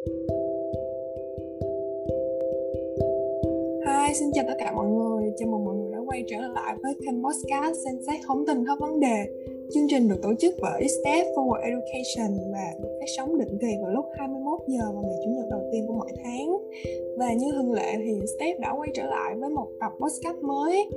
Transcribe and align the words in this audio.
Hi, 0.00 0.12
xin 4.14 4.30
chào 4.34 4.44
tất 4.48 4.54
cả 4.58 4.72
mọi 4.72 4.86
người. 4.86 5.32
Chào 5.36 5.48
mừng 5.48 5.64
mọi 5.64 5.74
người 5.74 5.92
đã 5.92 5.98
quay 6.06 6.24
trở 6.28 6.36
lại 6.54 6.74
với 6.82 6.94
kênh 7.06 7.24
podcast 7.24 7.76
xem 7.84 7.94
xét 8.06 8.20
hóng 8.26 8.46
tin 8.46 8.64
hết 8.64 8.74
vấn 8.80 9.00
đề. 9.00 9.26
Chương 9.74 9.88
trình 9.90 10.08
được 10.08 10.16
tổ 10.22 10.34
chức 10.38 10.54
bởi 10.62 10.88
Step 10.88 11.26
Forward 11.36 11.60
Education 11.60 12.52
và 12.52 12.64
được 12.82 12.88
phát 13.00 13.06
sóng 13.16 13.38
định 13.38 13.58
kỳ 13.60 13.68
vào 13.82 13.90
lúc 13.90 14.04
21 14.18 14.60
giờ 14.66 14.92
vào 14.94 15.02
ngày 15.02 15.16
chủ 15.24 15.30
nhật 15.30 15.46
đầu 15.50 15.62
tiên 15.72 15.84
của 15.86 15.94
mỗi 15.94 16.10
tháng. 16.24 16.58
Và 17.18 17.32
như 17.32 17.46
thường 17.52 17.72
lệ 17.72 17.96
thì 18.04 18.20
Step 18.36 18.60
đã 18.60 18.72
quay 18.78 18.88
trở 18.94 19.06
lại 19.06 19.34
với 19.38 19.50
một 19.50 19.68
tập 19.80 19.92
podcast 20.00 20.38
mới. 20.42 20.90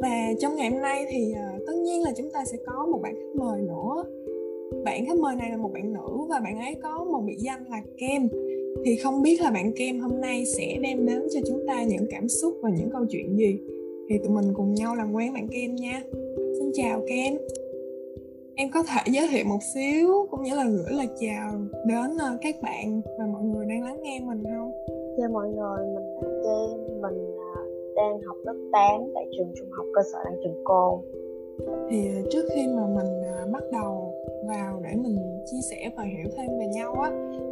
Và 0.00 0.32
trong 0.40 0.56
ngày 0.56 0.70
hôm 0.70 0.80
nay 0.80 1.04
thì 1.10 1.32
uh, 1.32 1.62
tất 1.66 1.74
nhiên 1.76 2.02
là 2.02 2.12
chúng 2.16 2.30
ta 2.30 2.44
sẽ 2.44 2.58
có 2.66 2.86
một 2.86 2.98
bạn 3.02 3.14
khách 3.14 3.34
mời 3.34 3.60
nữa. 3.62 4.04
Bạn 4.86 5.06
khách 5.06 5.18
mời 5.18 5.36
này 5.36 5.50
là 5.50 5.56
một 5.56 5.70
bạn 5.72 5.92
nữ 5.92 6.26
và 6.28 6.40
bạn 6.44 6.58
ấy 6.58 6.74
có 6.82 7.04
một 7.04 7.20
biệt 7.26 7.36
danh 7.38 7.64
là 7.70 7.82
Kem. 7.98 8.28
Thì 8.84 8.96
không 8.96 9.22
biết 9.22 9.40
là 9.40 9.50
bạn 9.50 9.72
Kem 9.76 10.00
hôm 10.00 10.20
nay 10.20 10.44
sẽ 10.46 10.78
đem 10.82 11.06
đến 11.06 11.22
cho 11.34 11.40
chúng 11.48 11.66
ta 11.66 11.82
những 11.82 12.06
cảm 12.10 12.28
xúc 12.28 12.54
và 12.62 12.70
những 12.70 12.90
câu 12.90 13.06
chuyện 13.10 13.36
gì? 13.36 13.60
Thì 14.08 14.18
tụi 14.18 14.30
mình 14.30 14.54
cùng 14.54 14.74
nhau 14.74 14.94
làm 14.94 15.12
quen 15.12 15.32
bạn 15.32 15.48
Kem 15.48 15.74
nha. 15.74 16.02
Xin 16.58 16.70
chào 16.74 17.02
Kem. 17.08 17.34
Em 18.54 18.68
có 18.74 18.82
thể 18.82 19.12
giới 19.12 19.28
thiệu 19.30 19.44
một 19.48 19.58
xíu 19.74 20.08
cũng 20.30 20.42
như 20.42 20.54
là 20.54 20.64
gửi 20.68 20.92
lời 20.96 21.08
chào 21.20 21.52
đến 21.86 22.16
ờ, 22.18 22.38
các 22.42 22.54
bạn 22.62 23.00
và 23.18 23.26
mọi 23.26 23.42
người 23.42 23.66
đang 23.66 23.82
lắng 23.82 24.02
nghe 24.02 24.20
mình 24.20 24.42
không? 24.44 24.70
Chào 25.16 25.28
mọi 25.32 25.48
người 25.48 25.86
mình 25.94 26.06
là 26.14 26.28
Kem. 26.44 27.00
Mình 27.02 27.36
ờ, 27.54 27.62
đang 27.96 28.20
học 28.20 28.36
lớp 28.44 28.56
8 28.72 29.00
tại 29.14 29.24
trường 29.36 29.52
trung 29.58 29.70
học 29.70 29.86
cơ 29.94 30.02
sở 30.12 30.18
Đăng 30.24 30.36
Trường 30.44 30.64
Côn. 30.64 31.00
Thì 31.90 32.08
ờ, 32.16 32.28
trước 32.30 32.44
khi 32.54 32.66
mà 32.76 32.86
mình 32.86 33.06
bắt 33.52 33.62
đầu 33.72 34.05
vào 34.48 34.80
để 34.84 34.90
mình 35.02 35.16
chia 35.46 35.60
sẻ 35.70 35.90
và 35.96 36.02
hiểu 36.02 36.30
thêm 36.36 36.58
về 36.58 36.66
nhau 36.66 36.94
á 37.00 37.10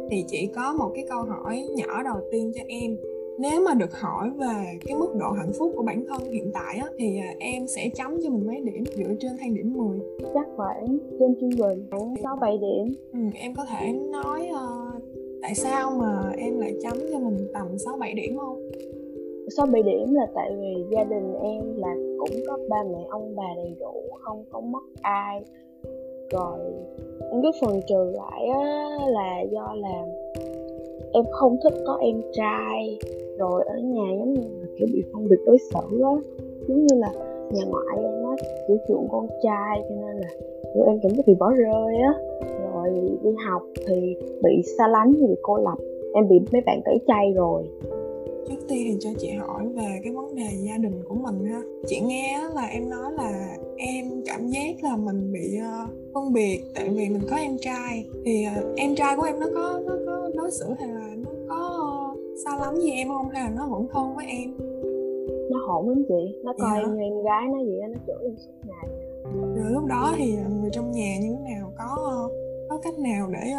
thì 0.09 0.25
chỉ 0.27 0.49
có 0.55 0.73
một 0.73 0.91
cái 0.95 1.05
câu 1.09 1.23
hỏi 1.23 1.67
nhỏ 1.75 2.03
đầu 2.03 2.17
tiên 2.31 2.51
cho 2.55 2.61
em. 2.67 2.97
Nếu 3.39 3.61
mà 3.61 3.73
được 3.73 3.93
hỏi 3.93 4.29
về 4.29 4.79
cái 4.85 4.95
mức 4.95 5.15
độ 5.19 5.31
hạnh 5.31 5.51
phúc 5.59 5.71
của 5.75 5.83
bản 5.83 6.05
thân 6.07 6.31
hiện 6.31 6.51
tại 6.53 6.77
á 6.77 6.87
thì 6.97 7.17
à, 7.19 7.33
em 7.39 7.67
sẽ 7.67 7.89
chấm 7.95 8.17
cho 8.23 8.29
mình 8.29 8.47
mấy 8.47 8.61
điểm 8.61 8.83
dựa 8.95 9.15
trên 9.19 9.31
thang 9.39 9.55
điểm 9.55 9.73
10 9.73 9.99
chắc 10.33 10.47
khoảng 10.55 10.97
trên 11.19 11.35
trung 11.41 11.49
bình 11.59 11.85
khoảng 11.91 12.15
sáu 12.23 12.35
bảy 12.41 12.57
điểm. 12.57 12.95
Ừ, 13.13 13.19
em 13.33 13.53
có 13.55 13.65
thể 13.65 13.93
nói 13.93 14.49
uh, 14.51 15.03
tại 15.41 15.55
sao 15.55 15.91
mà 15.91 16.31
em 16.37 16.59
lại 16.59 16.73
chấm 16.83 16.97
cho 17.11 17.19
mình 17.19 17.47
tầm 17.53 17.77
6 17.77 17.97
7 17.97 18.13
điểm 18.13 18.37
không? 18.37 18.69
6 19.57 19.65
7 19.65 19.83
điểm 19.83 20.13
là 20.13 20.27
tại 20.35 20.51
vì 20.59 20.85
gia 20.91 21.03
đình 21.03 21.33
em 21.43 21.77
là 21.77 21.95
cũng 22.19 22.37
có 22.47 22.57
ba 22.69 22.83
mẹ 22.83 22.99
ông 23.09 23.35
bà 23.35 23.53
đầy 23.55 23.75
đủ 23.79 23.93
không 24.21 24.45
có 24.51 24.59
mất 24.59 24.83
ai 25.01 25.43
rồi 26.31 26.59
những 27.31 27.41
cái 27.41 27.51
phần 27.61 27.81
trừ 27.87 28.11
lại 28.13 28.45
á, 28.47 28.97
là 29.09 29.41
do 29.51 29.75
là 29.77 30.05
em 31.13 31.25
không 31.31 31.57
thích 31.63 31.73
có 31.85 31.97
em 32.01 32.21
trai. 32.33 32.97
Rồi 33.39 33.63
ở 33.67 33.75
nhà 33.77 34.15
giống 34.19 34.33
như 34.33 34.41
là 34.41 34.67
kiểu 34.77 34.87
bị 34.93 35.03
phân 35.13 35.27
biệt 35.29 35.37
đối 35.45 35.57
xử 35.57 36.01
á 36.03 36.15
giống 36.67 36.85
như 36.85 36.95
là 36.97 37.11
nhà 37.51 37.63
ngoại 37.69 37.97
em 38.03 38.23
á 38.23 38.35
kiểu 38.67 38.77
chuộng 38.87 39.07
con 39.11 39.27
trai 39.43 39.81
cho 39.89 39.95
nên 39.95 40.17
là 40.17 40.29
kiểu 40.73 40.83
em 40.85 40.99
cảm 41.03 41.11
thấy 41.15 41.23
bị 41.27 41.33
bỏ 41.39 41.51
rơi 41.51 41.95
á. 41.95 42.13
Rồi 42.73 42.89
đi 43.23 43.29
học 43.47 43.61
thì 43.87 44.15
bị 44.43 44.61
xa 44.77 44.87
lánh 44.87 45.11
bị 45.11 45.35
cô 45.41 45.57
lập 45.57 45.77
em 46.13 46.27
bị 46.27 46.39
mấy 46.51 46.61
bạn 46.65 46.81
tẩy 46.85 46.97
chay 47.07 47.33
rồi 47.35 47.63
trước 48.47 48.67
tiên 48.67 48.87
thì 48.91 48.97
cho 48.99 49.09
chị 49.17 49.29
hỏi 49.31 49.67
về 49.67 49.99
cái 50.03 50.13
vấn 50.13 50.35
đề 50.35 50.47
gia 50.67 50.77
đình 50.77 51.03
của 51.07 51.15
mình 51.15 51.45
ha. 51.45 51.61
Chị 51.87 51.99
nghe 51.99 52.39
là 52.53 52.65
em 52.65 52.89
nói 52.89 53.11
là 53.13 53.57
em 53.77 54.05
cảm 54.25 54.47
giác 54.47 54.83
là 54.83 54.95
mình 54.95 55.33
bị 55.33 55.57
uh, 55.57 55.89
phân 56.13 56.33
biệt 56.33 56.61
tại 56.75 56.89
vì 56.89 57.09
mình 57.09 57.21
có 57.29 57.35
em 57.35 57.57
trai. 57.61 58.05
Thì 58.25 58.45
uh, 58.59 58.75
em 58.75 58.95
trai 58.95 59.15
của 59.17 59.23
em 59.23 59.39
nó 59.39 59.47
có 59.55 59.81
nó 59.85 59.93
có 60.05 60.31
đối 60.35 60.51
xử 60.51 60.65
hay 60.79 60.87
là 60.87 61.15
nó 61.17 61.29
có 61.49 62.15
xa 62.45 62.59
lắm 62.59 62.75
gì 62.75 62.91
em 62.91 63.07
không? 63.07 63.29
Hay 63.29 63.43
là 63.43 63.49
nó 63.55 63.67
vẫn 63.67 63.87
thân 63.93 64.15
với 64.15 64.25
em? 64.25 64.53
Nó 65.51 65.59
hỗn 65.67 65.87
lắm 65.87 66.03
chị. 66.07 66.35
Nó 66.43 66.53
coi 66.57 66.71
dạ. 66.73 66.79
em 66.79 66.95
như 66.95 67.01
em 67.01 67.23
gái 67.23 67.47
nó 67.47 67.57
vậy 67.57 67.89
nó 67.89 67.99
chửi 68.07 68.23
em 68.23 68.35
suốt 68.37 68.67
ngày. 68.67 68.87
Rồi 69.55 69.71
lúc 69.71 69.85
đó 69.85 70.13
thì 70.17 70.35
người 70.61 70.69
trong 70.71 70.91
nhà 70.91 71.17
như 71.21 71.27
thế 71.27 71.53
nào? 71.53 71.71
Có 71.77 72.29
có 72.69 72.77
cách 72.83 72.99
nào 72.99 73.29
để 73.33 73.51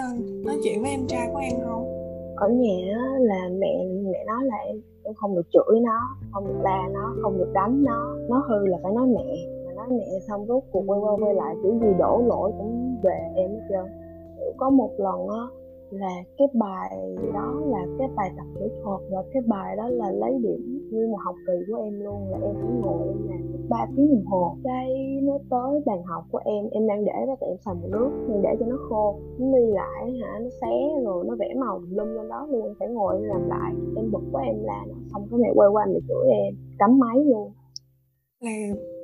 nói 0.44 0.56
chuyện 0.64 0.82
với 0.82 0.91
em 0.91 1.06
trai 1.06 1.28
của 1.32 1.38
em 1.38 1.60
không 1.64 1.95
ở 2.36 2.48
nhà 2.48 2.97
là 3.20 3.48
mẹ 3.58 3.86
mẹ 4.12 4.24
nói 4.26 4.44
là 4.44 4.56
em 4.56 4.80
em 5.06 5.14
không 5.14 5.34
được 5.36 5.47
chửi 5.52 5.80
nó, 5.80 6.00
không 6.32 6.47
được 6.47 6.60
la 6.62 6.88
nó, 6.94 7.14
không 7.22 7.38
được 7.38 7.50
đánh 7.54 7.84
nó. 7.84 8.16
Nó 8.28 8.44
hư 8.48 8.66
là 8.66 8.78
phải 8.82 8.92
nói 8.92 9.06
mẹ. 9.06 9.36
Mà 9.66 9.72
nói 9.72 9.86
mẹ 9.91 10.06
xong 10.28 10.46
rốt 10.46 10.62
cuộc 10.72 10.82
quay 10.86 11.00
qua 11.00 11.16
quay 11.20 11.34
lại 11.34 11.54
kiểu 11.62 11.72
gì 11.80 11.94
đổ 11.98 12.22
lỗi 12.26 12.52
cũng 12.58 12.96
về 13.02 13.19
em 13.34 13.50
hết 13.50 13.60
trơn. 13.69 13.84
Có 14.56 14.70
một 14.70 14.91
lần 14.98 15.28
á 15.28 15.42
là 16.00 16.14
cái 16.38 16.48
bài 16.54 16.98
đó 17.34 17.62
là 17.66 17.86
cái 17.98 18.08
bài 18.16 18.30
tập 18.36 18.46
kỹ 18.58 18.66
thuật 18.82 19.00
và 19.10 19.22
cái 19.32 19.42
bài 19.46 19.76
đó 19.76 19.88
là 19.88 20.10
lấy 20.12 20.38
điểm 20.42 20.88
nguyên 20.92 21.10
một 21.10 21.18
học 21.24 21.34
kỳ 21.46 21.52
của 21.68 21.76
em 21.76 22.00
luôn, 22.00 22.30
là 22.30 22.38
em 22.42 22.54
phải 22.54 22.70
ngồi 22.82 23.08
em 23.08 23.28
làm 23.28 23.68
ba 23.68 23.86
tiếng 23.96 24.14
đồng 24.14 24.24
hồ. 24.24 24.56
Cái 24.64 25.18
nó 25.22 25.38
tới 25.50 25.82
bàn 25.86 26.02
học 26.02 26.24
của 26.32 26.40
em 26.44 26.68
em 26.70 26.86
đang 26.86 27.04
để 27.04 27.26
đó 27.26 27.36
tại 27.40 27.48
em 27.48 27.58
xài 27.64 27.74
một 27.74 27.88
nước 27.90 28.10
mình 28.28 28.42
để 28.42 28.56
cho 28.60 28.66
nó 28.66 28.76
khô, 28.88 29.14
nó 29.38 29.46
đi 29.56 29.66
lại 29.66 30.12
hả, 30.22 30.38
nó 30.38 30.48
xé 30.60 31.02
rồi 31.04 31.24
nó 31.28 31.36
vẽ 31.38 31.54
màu 31.56 31.80
lum 31.90 32.08
lên 32.08 32.28
đó 32.28 32.46
luôn, 32.50 32.62
em 32.62 32.74
phải 32.78 32.88
ngồi 32.88 33.16
em 33.16 33.24
làm 33.24 33.48
lại. 33.48 33.72
Em 33.96 34.10
bực 34.12 34.22
quá 34.32 34.42
em 34.42 34.56
là 34.62 34.84
xong 35.12 35.26
cái 35.30 35.40
mẹ 35.40 35.48
quay 35.54 35.68
qua 35.72 35.86
mẹ 35.92 35.98
chửi 36.08 36.30
em, 36.30 36.54
cắm 36.78 36.98
máy 36.98 37.24
luôn. 37.24 37.52
Là 38.40 38.50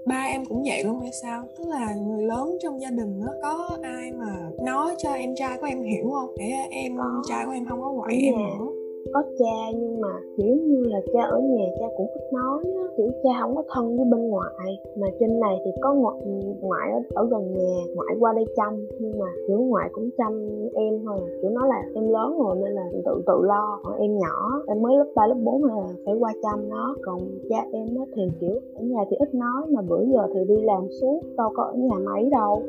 ba 0.04 0.24
em 0.24 0.44
cũng 0.44 0.62
vậy 0.66 0.84
luôn 0.84 1.00
hay 1.00 1.12
sao? 1.12 1.44
Tức 1.58 1.64
là 1.68 1.94
người 1.94 2.22
lớn 2.22 2.58
trong 2.62 2.80
gia 2.80 2.90
đình 2.90 3.20
nó 3.20 3.32
có 3.42 3.68
ai 3.82 4.12
mà 4.12 4.50
nói 4.64 4.94
cho 4.98 5.12
em 5.12 5.34
trai 5.36 5.58
của 5.58 5.66
em 5.66 5.82
hiểu 5.82 6.10
không? 6.10 6.34
Để 6.38 6.52
em 6.70 6.96
trai 7.28 7.46
của 7.46 7.52
em 7.52 7.66
không 7.66 7.80
có 7.80 7.94
quậy 8.04 8.20
em 8.20 8.34
nữa 8.34 8.81
có 9.12 9.22
cha 9.38 9.56
nhưng 9.80 10.00
mà 10.00 10.20
kiểu 10.36 10.56
như 10.56 10.82
là 10.84 11.00
cha 11.12 11.22
ở 11.22 11.40
nhà 11.40 11.64
cha 11.80 11.86
cũng 11.96 12.06
ít 12.14 12.32
nói 12.32 12.60
á 12.64 12.84
kiểu 12.96 13.06
cha 13.22 13.30
không 13.40 13.56
có 13.56 13.62
thân 13.74 13.96
với 13.96 14.04
bên 14.04 14.28
ngoại. 14.28 14.78
Mà 14.96 15.06
trên 15.20 15.40
này 15.40 15.60
thì 15.64 15.70
có 15.80 15.94
ngoại, 15.94 16.16
ngoại 16.60 16.92
ở, 16.92 17.00
ở 17.14 17.28
gần 17.30 17.52
nhà 17.52 17.74
ngoại 17.94 18.16
qua 18.20 18.32
đây 18.32 18.44
chăm 18.56 18.86
nhưng 19.00 19.18
mà 19.18 19.26
kiểu 19.48 19.58
ngoại 19.60 19.90
cũng 19.92 20.10
chăm 20.18 20.48
em 20.74 21.00
thôi 21.04 21.18
à. 21.22 21.28
kiểu 21.42 21.50
nói 21.50 21.68
là 21.68 21.82
em 21.94 22.10
lớn 22.10 22.38
rồi 22.38 22.56
nên 22.60 22.72
là 22.72 22.82
tự 23.04 23.22
tự 23.26 23.42
lo. 23.42 23.80
Còn 23.84 23.98
em 23.98 24.18
nhỏ 24.18 24.62
em 24.68 24.82
mới 24.82 24.96
lớp 24.96 25.06
ba 25.14 25.26
lớp 25.26 25.36
bốn 25.44 25.64
là 25.64 25.74
phải 26.04 26.14
qua 26.20 26.32
chăm 26.42 26.68
nó. 26.68 26.94
Còn 27.02 27.18
cha 27.48 27.64
em 27.72 27.86
á 27.98 28.04
thì 28.16 28.22
kiểu 28.40 28.60
ở 28.74 28.82
nhà 28.82 29.00
thì 29.10 29.16
ít 29.16 29.34
nói 29.34 29.62
mà 29.68 29.82
bữa 29.88 30.04
giờ 30.04 30.26
thì 30.34 30.40
đi 30.48 30.62
làm 30.62 30.82
suốt 31.00 31.20
đâu 31.36 31.50
có 31.54 31.62
ở 31.62 31.74
nhà 31.76 31.96
mấy 32.04 32.30
đâu 32.30 32.62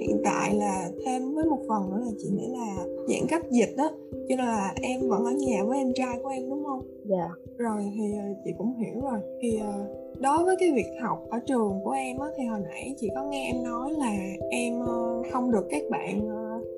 hiện 0.00 0.20
tại 0.24 0.54
là 0.54 0.90
thêm 1.04 1.34
với 1.34 1.44
một 1.44 1.60
phần 1.68 1.90
nữa 1.90 1.98
là 2.06 2.12
chị 2.18 2.28
nghĩ 2.32 2.48
là 2.48 2.76
giãn 3.08 3.28
cách 3.28 3.50
dịch 3.50 3.74
đó 3.76 3.90
cho 4.12 4.36
nên 4.36 4.46
là 4.46 4.74
em 4.82 5.08
vẫn 5.08 5.24
ở 5.24 5.32
nhà 5.32 5.64
với 5.64 5.78
em 5.78 5.92
trai 5.94 6.18
của 6.22 6.28
em 6.28 6.50
đúng 6.50 6.64
không? 6.64 6.82
Dạ. 7.04 7.28
Rồi 7.58 7.92
thì 7.96 8.02
ờ, 8.18 8.24
chị 8.44 8.50
cũng 8.58 8.74
hiểu 8.74 9.00
rồi. 9.02 9.20
Thì 9.40 9.58
ờ, 9.58 9.72
đối 10.20 10.44
với 10.44 10.56
cái 10.60 10.72
việc 10.74 10.86
học 11.00 11.26
ở 11.30 11.38
trường 11.46 11.80
của 11.84 11.90
em 11.90 12.18
á 12.18 12.28
thì 12.36 12.44
hồi 12.44 12.60
nãy 12.64 12.94
chị 12.98 13.08
có 13.14 13.24
nghe 13.24 13.52
em 13.52 13.64
nói 13.64 13.92
là 13.92 14.16
em 14.50 14.80
ờ, 14.80 15.22
không 15.32 15.50
được 15.50 15.66
các 15.70 15.82
bạn 15.90 16.28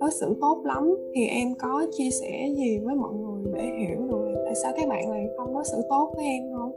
đối 0.01 0.11
xử 0.11 0.37
tốt 0.41 0.63
lắm. 0.65 0.97
Thì 1.15 1.27
em 1.27 1.55
có 1.59 1.87
chia 1.93 2.11
sẻ 2.11 2.49
gì 2.57 2.79
với 2.79 2.95
mọi 2.95 3.15
người 3.15 3.53
để 3.55 3.63
hiểu 3.79 4.07
được 4.11 4.43
tại 4.45 4.55
sao 4.63 4.73
các 4.77 4.89
bạn 4.89 5.11
lại 5.11 5.27
không 5.37 5.55
đối 5.55 5.65
xử 5.65 5.77
tốt 5.89 6.13
với 6.17 6.25
em 6.25 6.43
không? 6.57 6.73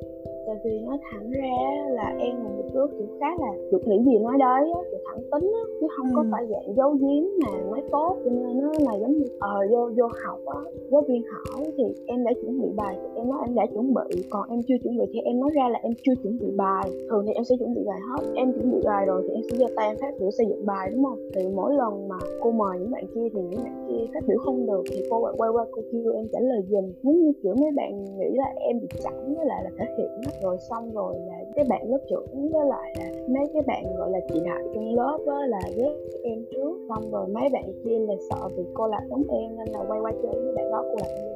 Tại 0.46 0.56
vì 0.64 0.80
nói 0.80 0.98
thẳng 1.12 1.32
ra 1.32 1.86
là 1.90 2.16
em 2.20 2.36
là 2.44 2.50
một 2.50 2.61
đứa 2.74 2.88
kiểu 2.88 3.08
khá 3.20 3.28
là 3.40 3.52
kiểu 3.72 3.80
nghĩ 3.86 4.04
gì 4.06 4.20
nói 4.20 4.38
đấy 4.40 4.72
á 4.74 4.82
kiểu 4.92 5.00
thẳng 5.08 5.24
tính 5.32 5.52
á 5.54 5.64
chứ 5.82 5.88
không 5.98 6.08
ừ. 6.08 6.14
có 6.16 6.24
phải 6.32 6.46
dạng 6.52 6.76
giấu 6.78 6.92
giếm 6.92 7.24
mà 7.44 7.52
nói 7.70 7.82
tốt 7.92 8.16
cho 8.26 8.32
nên 8.32 8.62
nó 8.62 8.72
là 8.80 8.94
giống 9.02 9.12
như 9.12 9.26
ờ 9.40 9.58
vô 9.72 9.90
vô 9.98 10.08
học 10.26 10.40
á 10.46 10.62
giáo 10.92 11.02
viên 11.08 11.22
hỏi 11.24 11.72
thì 11.78 11.84
em 12.06 12.24
đã 12.24 12.32
chuẩn 12.42 12.62
bị 12.62 12.68
bài 12.76 12.98
thì 13.02 13.08
em 13.16 13.30
nói 13.30 13.38
em 13.46 13.56
đã 13.56 13.66
chuẩn 13.74 13.94
bị 13.94 14.24
còn 14.30 14.50
em 14.50 14.60
chưa 14.68 14.76
chuẩn 14.84 14.98
bị 14.98 15.06
thì 15.14 15.20
em 15.20 15.40
nói 15.40 15.50
ra 15.56 15.70
là 15.70 15.80
em 15.84 15.94
chưa 16.04 16.16
chuẩn 16.24 16.40
bị 16.40 16.48
bài. 16.58 16.90
Thường 17.10 17.24
thì 17.28 17.34
em 17.34 17.44
sẽ 17.44 17.56
chuẩn 17.60 17.74
bị 17.76 17.82
bài 17.86 18.00
hết 18.10 18.24
em 18.36 18.54
chuẩn 18.54 18.72
bị 18.72 18.78
bài 18.86 19.06
rồi 19.06 19.22
thì 19.28 19.34
em 19.34 19.44
sẽ 19.52 19.58
giơ 19.58 19.66
tay 19.76 19.88
em 19.88 19.98
phát 20.02 20.14
biểu 20.20 20.32
xây 20.32 20.46
dựng 20.50 20.66
bài 20.66 20.90
đúng 20.94 21.04
không? 21.04 21.20
Thì 21.36 21.42
mỗi 21.56 21.74
lần 21.74 22.08
mà 22.08 22.16
cô 22.42 22.52
mời 22.52 22.80
những 22.80 22.92
bạn 22.92 23.06
kia 23.16 23.28
thì 23.34 23.42
những 23.42 23.64
bạn 23.64 23.86
kia 23.88 24.06
phát 24.14 24.24
biểu 24.28 24.38
không 24.46 24.66
được 24.66 24.84
thì 24.92 25.04
cô 25.10 25.26
lại 25.26 25.34
quay 25.38 25.50
qua 25.54 25.66
cô 25.72 25.82
kêu 25.92 26.14
em 26.14 26.28
trả 26.34 26.40
lời 26.40 26.62
dùm. 26.70 26.92
Giống 27.04 27.20
như 27.22 27.32
kiểu 27.44 27.56
mấy 27.62 27.72
bạn 27.76 28.04
nghĩ 28.04 28.30
là 28.34 28.54
em 28.60 28.80
bị 28.82 28.88
chậm 29.04 29.14
với 29.36 29.46
lại 29.46 29.64
là 29.64 29.70
thể 29.78 29.86
hiện 29.98 30.12
á 30.26 30.32
rồi 30.44 30.58
xong 30.70 30.92
rồi 30.94 31.16
là 31.28 31.38
cái 31.56 31.66
bạn 31.70 31.92
lớp 31.92 32.00
trưởng 32.10 32.26
với 32.52 32.61
lại 32.64 32.94
là 32.98 33.06
mấy 33.34 33.44
cái 33.54 33.62
bạn 33.68 33.84
gọi 33.98 34.10
là 34.12 34.20
chị 34.34 34.40
đại 34.46 34.64
trong 34.76 34.96
lớp 34.96 35.20
á 35.28 35.48
là 35.48 35.62
ghét 35.78 35.96
em 36.24 36.46
trước. 36.52 36.78
Xong 36.90 37.12
rồi 37.12 37.28
mấy 37.28 37.50
bạn 37.50 37.64
kia 37.84 38.00
là 38.00 38.14
sợ 38.30 38.50
vì 38.58 38.64
cô 38.74 38.88
lạc 38.88 39.02
giống 39.10 39.24
em 39.30 39.58
nên 39.58 39.68
là 39.68 39.80
quay 39.88 40.00
qua 40.00 40.12
chơi 40.24 40.42
với 40.44 40.54
bạn 40.56 40.72
đó 40.72 40.84
cô 40.90 40.96
lạc 41.00 41.16
em 41.16 41.32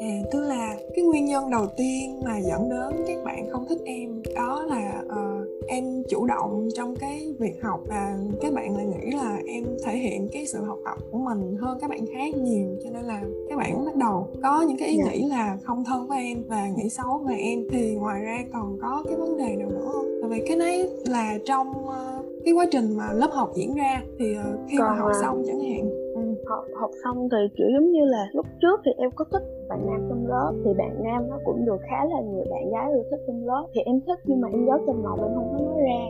À, 0.00 0.14
tức 0.32 0.40
là 0.40 0.76
cái 0.94 1.04
nguyên 1.04 1.24
nhân 1.24 1.50
đầu 1.50 1.66
tiên 1.76 2.20
mà 2.24 2.38
dẫn 2.40 2.68
đến 2.68 3.04
các 3.06 3.24
bạn 3.24 3.48
không 3.50 3.66
thích 3.68 3.78
em 3.84 4.22
đó 4.34 4.66
là 4.68 5.02
uh, 5.06 5.29
em 5.70 6.02
chủ 6.08 6.26
động 6.26 6.68
trong 6.74 6.96
cái 6.96 7.34
việc 7.38 7.62
học 7.62 7.80
và 7.86 8.18
các 8.40 8.52
bạn 8.52 8.76
lại 8.76 8.86
nghĩ 8.86 9.10
là 9.16 9.38
em 9.46 9.64
thể 9.84 9.96
hiện 9.96 10.28
cái 10.32 10.46
sự 10.46 10.64
học 10.64 10.78
tập 10.84 10.98
của 11.10 11.18
mình 11.18 11.56
hơn 11.56 11.78
các 11.80 11.90
bạn 11.90 12.06
khác 12.06 12.34
nhiều 12.36 12.68
cho 12.84 12.90
nên 12.90 13.04
là 13.04 13.22
các 13.48 13.56
bạn 13.56 13.84
bắt 13.84 13.96
đầu 13.96 14.28
có 14.42 14.62
những 14.62 14.76
cái 14.78 14.88
ý. 14.88 14.98
Dạ. 14.98 15.10
nghĩ 15.10 15.28
là 15.28 15.58
không 15.62 15.84
thân 15.84 16.06
với 16.06 16.18
em 16.18 16.42
và 16.48 16.68
nghĩ 16.76 16.88
xấu 16.88 17.18
về 17.18 17.36
em 17.36 17.64
thì 17.70 17.94
ngoài 17.94 18.22
ra 18.22 18.44
còn 18.52 18.78
có 18.82 19.02
cái 19.08 19.16
vấn 19.16 19.36
đề 19.36 19.56
nào 19.56 19.70
nữa 19.70 19.88
không 19.92 20.06
tại 20.20 20.30
vì 20.30 20.46
cái 20.48 20.56
đấy 20.56 20.90
là 21.06 21.38
trong 21.44 21.68
uh, 21.70 22.09
cái 22.44 22.54
quá 22.54 22.66
trình 22.70 22.96
mà 22.96 23.12
lớp 23.12 23.30
học 23.32 23.50
diễn 23.54 23.74
ra 23.74 24.02
thì 24.18 24.36
uh, 24.38 24.68
khi 24.68 24.76
còn 24.78 24.88
mà 24.88 24.96
học 24.96 25.10
à. 25.12 25.18
xong 25.22 25.42
chẳng 25.46 25.60
hạn 25.60 25.90
ừ. 26.14 26.20
học 26.46 26.64
học 26.80 26.90
xong 27.04 27.28
thì 27.32 27.38
kiểu 27.56 27.66
giống 27.74 27.90
như 27.92 28.04
là 28.04 28.26
lúc 28.32 28.46
trước 28.60 28.80
thì 28.84 28.90
em 28.96 29.10
có 29.14 29.24
thích 29.32 29.42
bạn 29.68 29.86
nam 29.86 30.00
trong 30.08 30.26
lớp 30.26 30.52
thì 30.64 30.70
bạn 30.78 31.02
nam 31.04 31.28
nó 31.28 31.38
cũng 31.44 31.64
được 31.64 31.80
khá 31.90 32.04
là 32.04 32.20
nhiều 32.20 32.44
bạn 32.50 32.70
gái 32.70 32.92
yêu 32.92 33.04
thích 33.10 33.20
trong 33.26 33.46
lớp 33.46 33.66
thì 33.74 33.80
em 33.80 34.00
thích 34.06 34.18
nhưng 34.24 34.40
mà 34.40 34.48
em 34.48 34.66
giấu 34.66 34.78
trong 34.86 35.04
lòng 35.04 35.18
em 35.22 35.34
không 35.34 35.48
có 35.52 35.58
nói 35.64 35.82
ra 35.86 36.02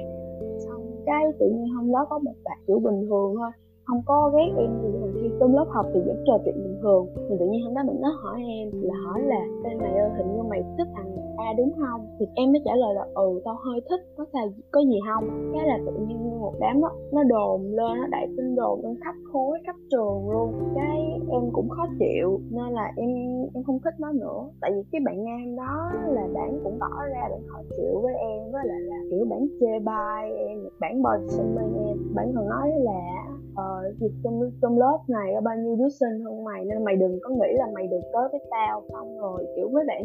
xong 0.66 0.82
cái 1.06 1.24
tự 1.38 1.46
nhiên 1.46 1.68
hôm 1.74 1.92
đó 1.92 2.06
có 2.10 2.18
một 2.18 2.34
bạn 2.44 2.58
kiểu 2.66 2.78
bình 2.78 3.00
thường 3.08 3.34
thôi 3.36 3.50
không 3.84 4.02
có 4.06 4.32
ghét 4.36 4.50
em 4.58 4.70
gì 4.82 4.88
trong 5.40 5.54
lớp 5.54 5.66
học 5.68 5.86
thì 5.94 6.00
vẫn 6.06 6.16
trò 6.26 6.38
chuyện 6.44 6.54
bình 6.64 6.78
thường. 6.82 7.06
Thì 7.28 7.34
tự 7.40 7.46
nhiên 7.46 7.64
hôm 7.64 7.74
đó 7.74 7.82
mình 7.86 8.00
nó 8.00 8.10
hỏi 8.22 8.40
em, 8.48 8.70
là 8.82 8.94
hỏi 9.06 9.20
là 9.22 9.42
tên 9.64 9.78
mày 9.78 9.92
ơi, 9.92 10.10
hình 10.16 10.36
như 10.36 10.42
mày 10.42 10.62
thích 10.78 10.88
thằng 10.94 11.10
A 11.36 11.52
đúng 11.58 11.72
không? 11.80 12.00
Thì 12.18 12.26
em 12.34 12.52
mới 12.52 12.62
trả 12.64 12.74
lời 12.74 12.94
là 12.94 13.06
ừ 13.14 13.40
tao 13.44 13.56
hơi 13.64 13.80
thích, 13.88 14.00
có 14.16 14.24
sao, 14.32 14.46
có 14.70 14.80
gì 14.80 14.98
không? 15.08 15.52
Cái 15.54 15.66
là 15.66 15.78
tự 15.86 15.92
nhiên 16.06 16.40
một 16.40 16.54
đám 16.60 16.80
đó 16.80 16.90
nó 17.12 17.22
đồn 17.22 17.62
lên, 17.62 17.98
nó 18.00 18.06
đẩy 18.10 18.26
tin 18.36 18.54
đồn 18.54 18.80
lên 18.82 18.94
khắp 19.04 19.14
khối, 19.32 19.58
khắp 19.66 19.76
trường 19.90 20.30
luôn. 20.30 20.52
Cái 20.74 21.20
em 21.30 21.42
cũng 21.52 21.68
khó 21.68 21.86
chịu, 21.98 22.40
nên 22.50 22.68
là 22.72 22.92
em 22.96 23.10
em 23.54 23.64
không 23.64 23.78
thích 23.84 23.94
nó 23.98 24.12
nữa. 24.12 24.48
Tại 24.60 24.70
vì 24.74 24.82
cái 24.92 25.00
bạn 25.04 25.24
nam 25.24 25.56
đó 25.56 25.90
là 26.08 26.28
bạn 26.34 26.60
cũng 26.64 26.76
tỏ 26.80 26.90
ra 27.14 27.28
bạn 27.30 27.40
khó 27.46 27.58
chịu 27.76 28.00
với 28.02 28.14
em, 28.14 28.52
với 28.52 28.62
lại 28.66 28.80
là, 28.80 28.96
kiểu, 29.10 29.24
bạn 29.30 29.46
chê 29.60 29.78
bai 29.84 30.32
em 30.32 30.58
bạn 30.80 31.02
body 31.02 31.28
shaming 31.28 31.86
em. 31.88 31.96
Bạn 32.14 32.32
còn 32.36 32.48
nói 32.48 32.68
là 32.78 33.00
ờ 33.54 33.70
việc 34.00 34.12
trong 34.24 34.40
trong 34.62 34.78
lớp 34.78 34.98
này 35.08 35.32
có 35.34 35.40
bao 35.40 35.56
nhiêu 35.62 35.76
đứa 35.76 35.88
sinh 35.88 36.20
hơn 36.24 36.44
mày? 36.44 36.64
Nên 36.64 36.84
mày 36.84 36.96
đừng 36.96 37.18
có 37.22 37.30
nghĩ 37.30 37.50
là 37.52 37.66
mày 37.74 37.86
được 37.86 38.00
tới 38.12 38.28
với 38.32 38.40
tao 38.50 38.82
xong 38.92 39.18
rồi, 39.18 39.46
kiểu 39.56 39.68
mấy 39.68 39.84
bạn 39.88 40.02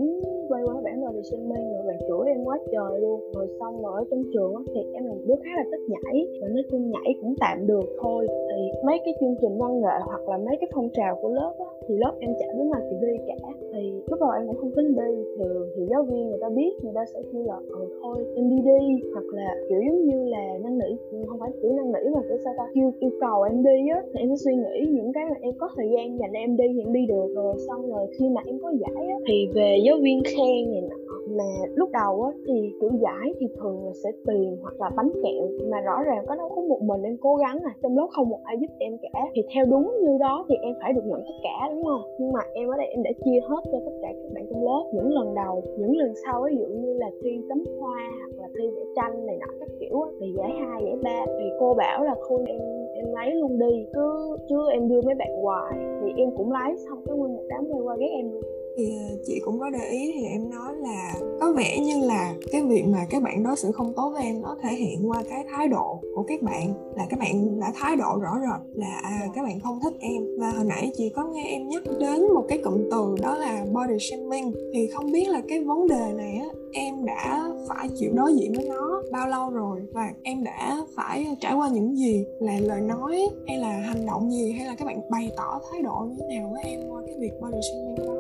quay 0.50 0.64
qua 0.64 0.76
bạn 0.84 1.02
rồi 1.04 1.12
thì 1.16 1.22
sinh 1.32 1.50
mê 1.50 1.60
rồi 1.74 1.84
bạn 1.88 1.98
chửi 2.08 2.28
em 2.28 2.44
quá 2.44 2.58
trời 2.72 3.00
luôn. 3.02 3.20
Rồi 3.36 3.48
xong 3.60 3.82
rồi 3.84 3.94
ở 3.96 4.04
trong 4.12 4.24
trường 4.34 4.54
thì 4.74 4.82
em 4.94 5.06
là 5.06 5.14
một 5.14 5.24
đứa 5.28 5.36
khá 5.44 5.52
là 5.58 5.64
thích 5.72 5.84
nhảy. 5.90 6.28
Và 6.42 6.48
nói 6.48 6.64
chung 6.72 6.92
nhảy 6.92 7.10
cũng 7.22 7.34
tạm 7.40 7.68
được 7.68 7.88
thôi. 8.02 8.28
Thì 8.50 8.62
mấy 8.86 8.98
cái 9.06 9.14
chương 9.20 9.36
trình 9.42 9.58
văn 9.58 9.82
nghệ 9.82 9.98
hoặc 10.06 10.30
là 10.30 10.38
mấy 10.38 10.56
cái 10.62 10.70
phong 10.76 10.90
trào 10.94 11.20
của 11.22 11.30
lớp 11.30 11.54
á, 11.60 11.70
thì 11.88 11.94
lớp 11.98 12.14
em 12.20 12.32
chả 12.40 12.46
đứa 12.58 12.64
nào 12.64 12.82
chịu 12.90 13.00
đi 13.02 13.18
cả. 13.28 13.50
Thì 13.74 13.92
lúc 14.08 14.20
đầu 14.20 14.30
em 14.38 14.48
cũng 14.48 14.58
không 14.58 14.72
tính 14.76 14.96
đi 14.96 15.12
thường 15.38 15.68
thì 15.76 15.86
giáo 15.92 16.04
viên 16.04 16.28
người 16.28 16.40
ta 16.42 16.50
biết 16.50 16.72
người 16.84 16.94
ta 16.96 17.06
sẽ 17.14 17.20
kêu 17.32 17.44
là 17.46 17.58
ừ 17.70 17.86
thôi 18.02 18.26
em 18.36 18.50
đi 18.50 18.56
đi. 18.72 18.82
Hoặc 19.14 19.26
là, 19.32 19.56
kiểu, 19.70 19.80
giống 19.88 20.02
như 20.06 20.30
là 20.30 20.44
năn 20.64 20.78
nỉ, 20.78 20.90
không 21.28 21.40
phải 21.40 21.52
kiểu 21.62 21.72
năn 21.74 21.92
nỉ 21.92 22.10
mà 22.16 22.22
kiểu 22.30 22.38
sao 22.44 22.54
ta? 22.58 22.64
Kêu, 22.76 22.92
yêu 23.00 23.12
cầu 23.22 23.35
đầu 23.36 23.44
em 23.44 23.64
đi 23.64 23.78
á, 23.94 24.00
thì 24.14 24.20
em 24.20 24.30
sẽ 24.30 24.36
suy 24.46 24.56
nghĩ 24.56 24.76
những 24.98 25.14
cái 25.14 25.26
mà 25.30 25.36
em 25.42 25.54
có 25.60 25.70
thời 25.76 25.88
gian 25.94 26.20
dành 26.20 26.34
em 26.34 26.58
đi 26.58 26.66
thì 26.74 26.82
em 26.86 26.94
đi 26.94 27.06
được 27.06 27.28
rồi. 27.36 27.56
Xong 27.68 27.82
rồi 27.92 28.08
khi 28.20 28.30
mà 28.30 28.42
em 28.46 28.60
có 28.64 28.70
giải 28.84 29.06
á, 29.16 29.18
thì 29.28 29.48
về 29.56 29.78
giáo 29.86 29.96
viên 30.04 30.24
khen 30.24 30.72
này 30.72 30.82
nọ. 30.90 30.96
Mà 31.38 31.50
lúc 31.76 31.90
đầu 31.92 32.24
á, 32.24 32.32
thì 32.48 32.72
kiểu 32.82 32.92
giải 33.06 33.34
thì 33.40 33.48
thường 33.60 33.86
là 33.86 33.92
sẽ 34.04 34.10
tiền 34.28 34.58
hoặc 34.62 34.76
là 34.82 34.90
bánh 34.98 35.12
kẹo. 35.24 35.44
Mà 35.72 35.82
rõ 35.82 36.04
ràng 36.04 36.26
có 36.28 36.36
đâu 36.36 36.50
có 36.56 36.62
một 36.62 36.82
mình 36.82 37.02
em 37.04 37.18
cố 37.22 37.36
gắng 37.36 37.60
à 37.64 37.74
trong 37.82 37.98
lớp 37.98 38.08
không 38.16 38.30
một 38.30 38.40
ai 38.44 38.56
giúp 38.62 38.72
em 38.80 38.98
cả. 39.02 39.20
Thì 39.34 39.42
theo 39.56 39.66
đúng 39.66 39.88
như 40.04 40.18
đó 40.20 40.46
thì 40.50 40.56
em 40.62 40.74
phải 40.82 40.94
được 40.94 41.06
nhận 41.06 41.22
tất 41.28 41.38
cả, 41.44 41.58
đúng 41.72 41.84
không? 41.84 42.02
Nhưng 42.20 42.32
mà 42.32 42.40
em 42.54 42.70
ở 42.70 42.78
đây 42.78 42.88
em 42.88 43.04
đã 43.04 43.12
chia 43.26 43.40
hết 43.50 43.62
cho 43.72 43.80
tất 43.86 43.96
cả 44.02 44.10
các 44.22 44.30
bạn 44.36 44.46
trong 44.50 44.66
lớp. 44.66 44.84
Những 44.94 45.10
lần 45.18 45.36
đầu, 45.36 45.62
những 45.80 45.98
lần 45.98 46.14
sau 46.26 46.44
ví 46.46 46.58
dụ 46.60 46.66
như 46.66 46.94
là 46.94 47.10
thi 47.24 47.32
tấm 47.50 47.64
hoa 47.80 48.02
hoặc 48.20 48.42
là 48.42 48.48
thi 48.58 48.66
vẽ 48.76 48.84
tranh 48.96 49.26
này 49.26 49.38
nọ, 49.40 49.48
các 49.60 49.70
kiểu 49.80 50.02
á, 50.02 50.10
thì 50.20 50.28
giải 50.38 50.52
hai, 50.60 50.84
giải 50.86 50.96
ba. 51.04 51.26
Thì 51.40 51.46
cô 51.60 51.74
bảo 51.74 52.04
là 52.04 52.16
thôi 52.30 52.44
em 52.48 52.60
em 53.06 53.14
lấy 53.14 53.36
luôn 53.36 53.60
đi, 53.60 53.86
cứ, 53.94 54.38
chứ 54.50 54.56
em 54.72 54.90
đưa 54.90 55.02
mấy 55.02 55.16
bạn 55.16 55.28
hoài 55.42 55.74
thì 56.02 56.14
em 56.18 56.30
cũng 56.38 56.52
lái 56.52 56.78
xong, 56.78 57.02
cái 57.06 57.18
nguyên 57.18 57.34
một 57.34 57.44
đám 57.50 57.66
quay 57.70 57.82
qua 57.82 57.96
ghét 58.00 58.10
em 58.16 58.32
luôn 58.32 58.44
thì 58.78 58.90
ờ, 59.10 59.18
chị 59.26 59.40
cũng 59.46 59.60
có 59.60 59.70
để 59.70 59.90
ý 59.90 60.12
thì 60.16 60.26
em 60.26 60.50
nói 60.50 60.76
là 60.76 61.14
có 61.40 61.54
vẻ 61.54 61.80
như 61.80 62.06
là 62.06 62.34
cái 62.52 62.64
việc 62.64 62.84
mà 62.88 63.06
các 63.10 63.24
bạn 63.24 63.44
đối 63.44 63.56
xử 63.56 63.72
không 63.72 63.94
tốt 63.94 64.10
với 64.14 64.24
em 64.24 64.42
nó 64.42 64.58
thể 64.62 64.76
hiện 64.76 65.10
qua 65.10 65.24
cái 65.30 65.46
thái 65.52 65.68
độ 65.68 66.00
của 66.16 66.24
các 66.24 66.42
bạn 66.42 66.74
là 66.96 67.06
các 67.10 67.20
bạn 67.20 67.60
đã 67.60 67.72
thái 67.76 67.96
độ 67.96 68.20
rõ 68.22 68.32
rệt 68.42 68.78
là 68.78 69.00
à, 69.04 69.20
các 69.36 69.44
bạn 69.44 69.60
không 69.60 69.80
thích 69.84 69.94
em. 70.00 70.24
Và 70.40 70.50
hồi 70.50 70.66
nãy 70.66 70.92
chị 70.98 71.10
có 71.10 71.26
nghe 71.26 71.48
em 71.48 71.70
nhắc 71.70 71.84
đến 72.00 72.34
một 72.34 72.46
cái 72.48 72.58
cụm 72.58 72.78
từ 72.92 73.16
đó 73.22 73.38
là 73.38 73.66
body 73.74 74.00
shaming 74.00 74.54
thì 74.74 74.88
không 74.88 75.12
biết 75.12 75.30
là 75.30 75.42
cái 75.48 75.64
vấn 75.64 75.88
đề 75.88 76.14
này 76.16 76.38
á 76.38 76.48
em 76.76 77.06
đã 77.06 77.50
phải 77.68 77.90
chịu 77.96 78.12
đối 78.14 78.34
diện 78.36 78.54
với 78.56 78.66
nó 78.70 79.02
bao 79.12 79.28
lâu 79.28 79.50
rồi? 79.50 79.82
Và 79.92 80.10
em 80.24 80.44
đã 80.44 80.78
phải 80.96 81.36
trải 81.42 81.56
qua 81.56 81.70
những 81.70 81.98
gì? 81.98 82.26
Là 82.40 82.60
lời 82.60 82.82
nói 82.82 83.30
hay 83.48 83.58
là 83.58 83.70
hành 83.70 84.06
động 84.06 84.32
gì? 84.32 84.52
Hay 84.52 84.68
là 84.68 84.76
các 84.76 84.86
bạn 84.86 85.10
bày 85.10 85.32
tỏ 85.38 85.60
thái 85.72 85.82
độ 85.82 86.08
như 86.10 86.16
thế 86.20 86.38
nào 86.38 86.50
với 86.54 86.64
em 86.64 86.80
qua 86.90 87.02
cái 87.08 87.16
việc 87.20 87.32
body 87.42 87.58
shaming 87.62 88.08
đó? 88.08 88.15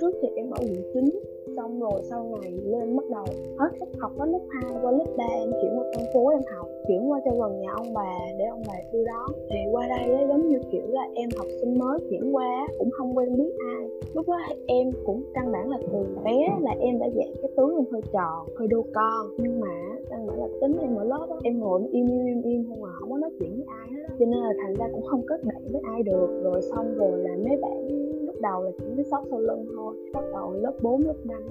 Trước 0.00 0.14
thì 0.22 0.28
em 0.36 0.50
ở 0.50 0.60
quận 0.60 0.82
9 0.94 1.04
xong 1.56 1.80
rồi 1.80 2.02
sau 2.10 2.38
này 2.42 2.52
lên 2.52 2.96
bắt 2.96 3.04
đầu 3.10 3.24
hết 3.58 3.68
cấp 3.80 3.88
học 3.98 4.12
hết 4.18 4.26
lớp 4.26 4.40
2 4.62 4.72
qua 4.82 4.92
lớp 4.92 5.04
3 5.16 5.24
em 5.24 5.50
chuyển 5.62 5.78
qua 5.78 5.84
thành 5.94 6.06
phố 6.14 6.28
em 6.28 6.40
học 6.56 6.68
chuyển 6.88 7.10
qua 7.10 7.20
cho 7.24 7.30
gần 7.40 7.60
nhà 7.60 7.70
ông 7.76 7.94
bà 7.94 8.18
để 8.38 8.44
ông 8.44 8.62
bà 8.68 8.74
đưa 8.92 9.04
đón. 9.04 9.30
Thì 9.50 9.56
qua 9.72 9.86
đây 9.88 10.14
á, 10.14 10.26
giống 10.28 10.48
như 10.48 10.58
kiểu 10.72 10.86
là 10.88 11.08
em 11.14 11.28
học 11.36 11.46
sinh 11.60 11.78
mới 11.78 12.00
chuyển 12.10 12.36
qua 12.36 12.68
cũng 12.78 12.90
không 12.90 13.16
quen 13.16 13.36
biết 13.36 13.52
ai. 13.76 13.88
Lúc 14.14 14.28
đó 14.28 14.34
em 14.66 14.90
cũng 15.06 15.22
căn 15.34 15.52
bản 15.52 15.70
là 15.70 15.78
từ 15.92 15.98
bé 16.24 16.48
là 16.60 16.74
em 16.80 16.98
đã 16.98 17.08
dạng 17.16 17.32
cái 17.42 17.50
tướng 17.56 17.76
em 17.76 17.84
hơi 17.92 18.02
tròn 18.12 18.46
hơi 18.56 18.68
đô 18.68 18.84
con. 18.94 19.26
Nhưng 19.38 19.60
mà 19.60 19.74
căn 20.10 20.26
bản 20.26 20.38
là 20.38 20.48
tính 20.60 20.78
em 20.80 20.96
ở 20.96 21.04
lớp 21.04 21.26
á 21.30 21.36
em 21.44 21.60
ngồi 21.60 21.80
im 21.92 22.06
im 22.06 22.26
im 22.26 22.42
im 22.42 22.64
không 22.68 22.84
à 22.84 22.92
không 23.00 23.10
có 23.10 23.18
nói 23.18 23.30
chuyện 23.38 23.50
với 23.56 23.64
ai 23.68 23.88
hết 23.90 24.02
á. 24.08 24.14
Cho 24.18 24.26
nên 24.26 24.38
là 24.38 24.52
thành 24.62 24.74
ra 24.74 24.86
cũng 24.92 25.06
không 25.06 25.22
kết 25.26 25.44
bạn 25.44 25.62
với 25.72 25.82
ai 25.84 26.02
được. 26.02 26.40
Rồi 26.44 26.62
xong 26.62 26.94
rồi 26.94 27.18
là 27.18 27.30
mấy 27.36 27.56
bạn 27.56 27.88
đầu 28.42 28.62
là 28.62 28.70
chỉ 28.78 28.84
biết 28.96 29.06
sót 29.10 29.22
sau 29.30 29.40
lưng 29.40 29.66
thôi. 29.76 29.94
Bắt 30.14 30.24
đầu 30.32 30.52
lớp 30.52 30.72
4, 30.82 31.02
lớp 31.06 31.16
5 31.24 31.42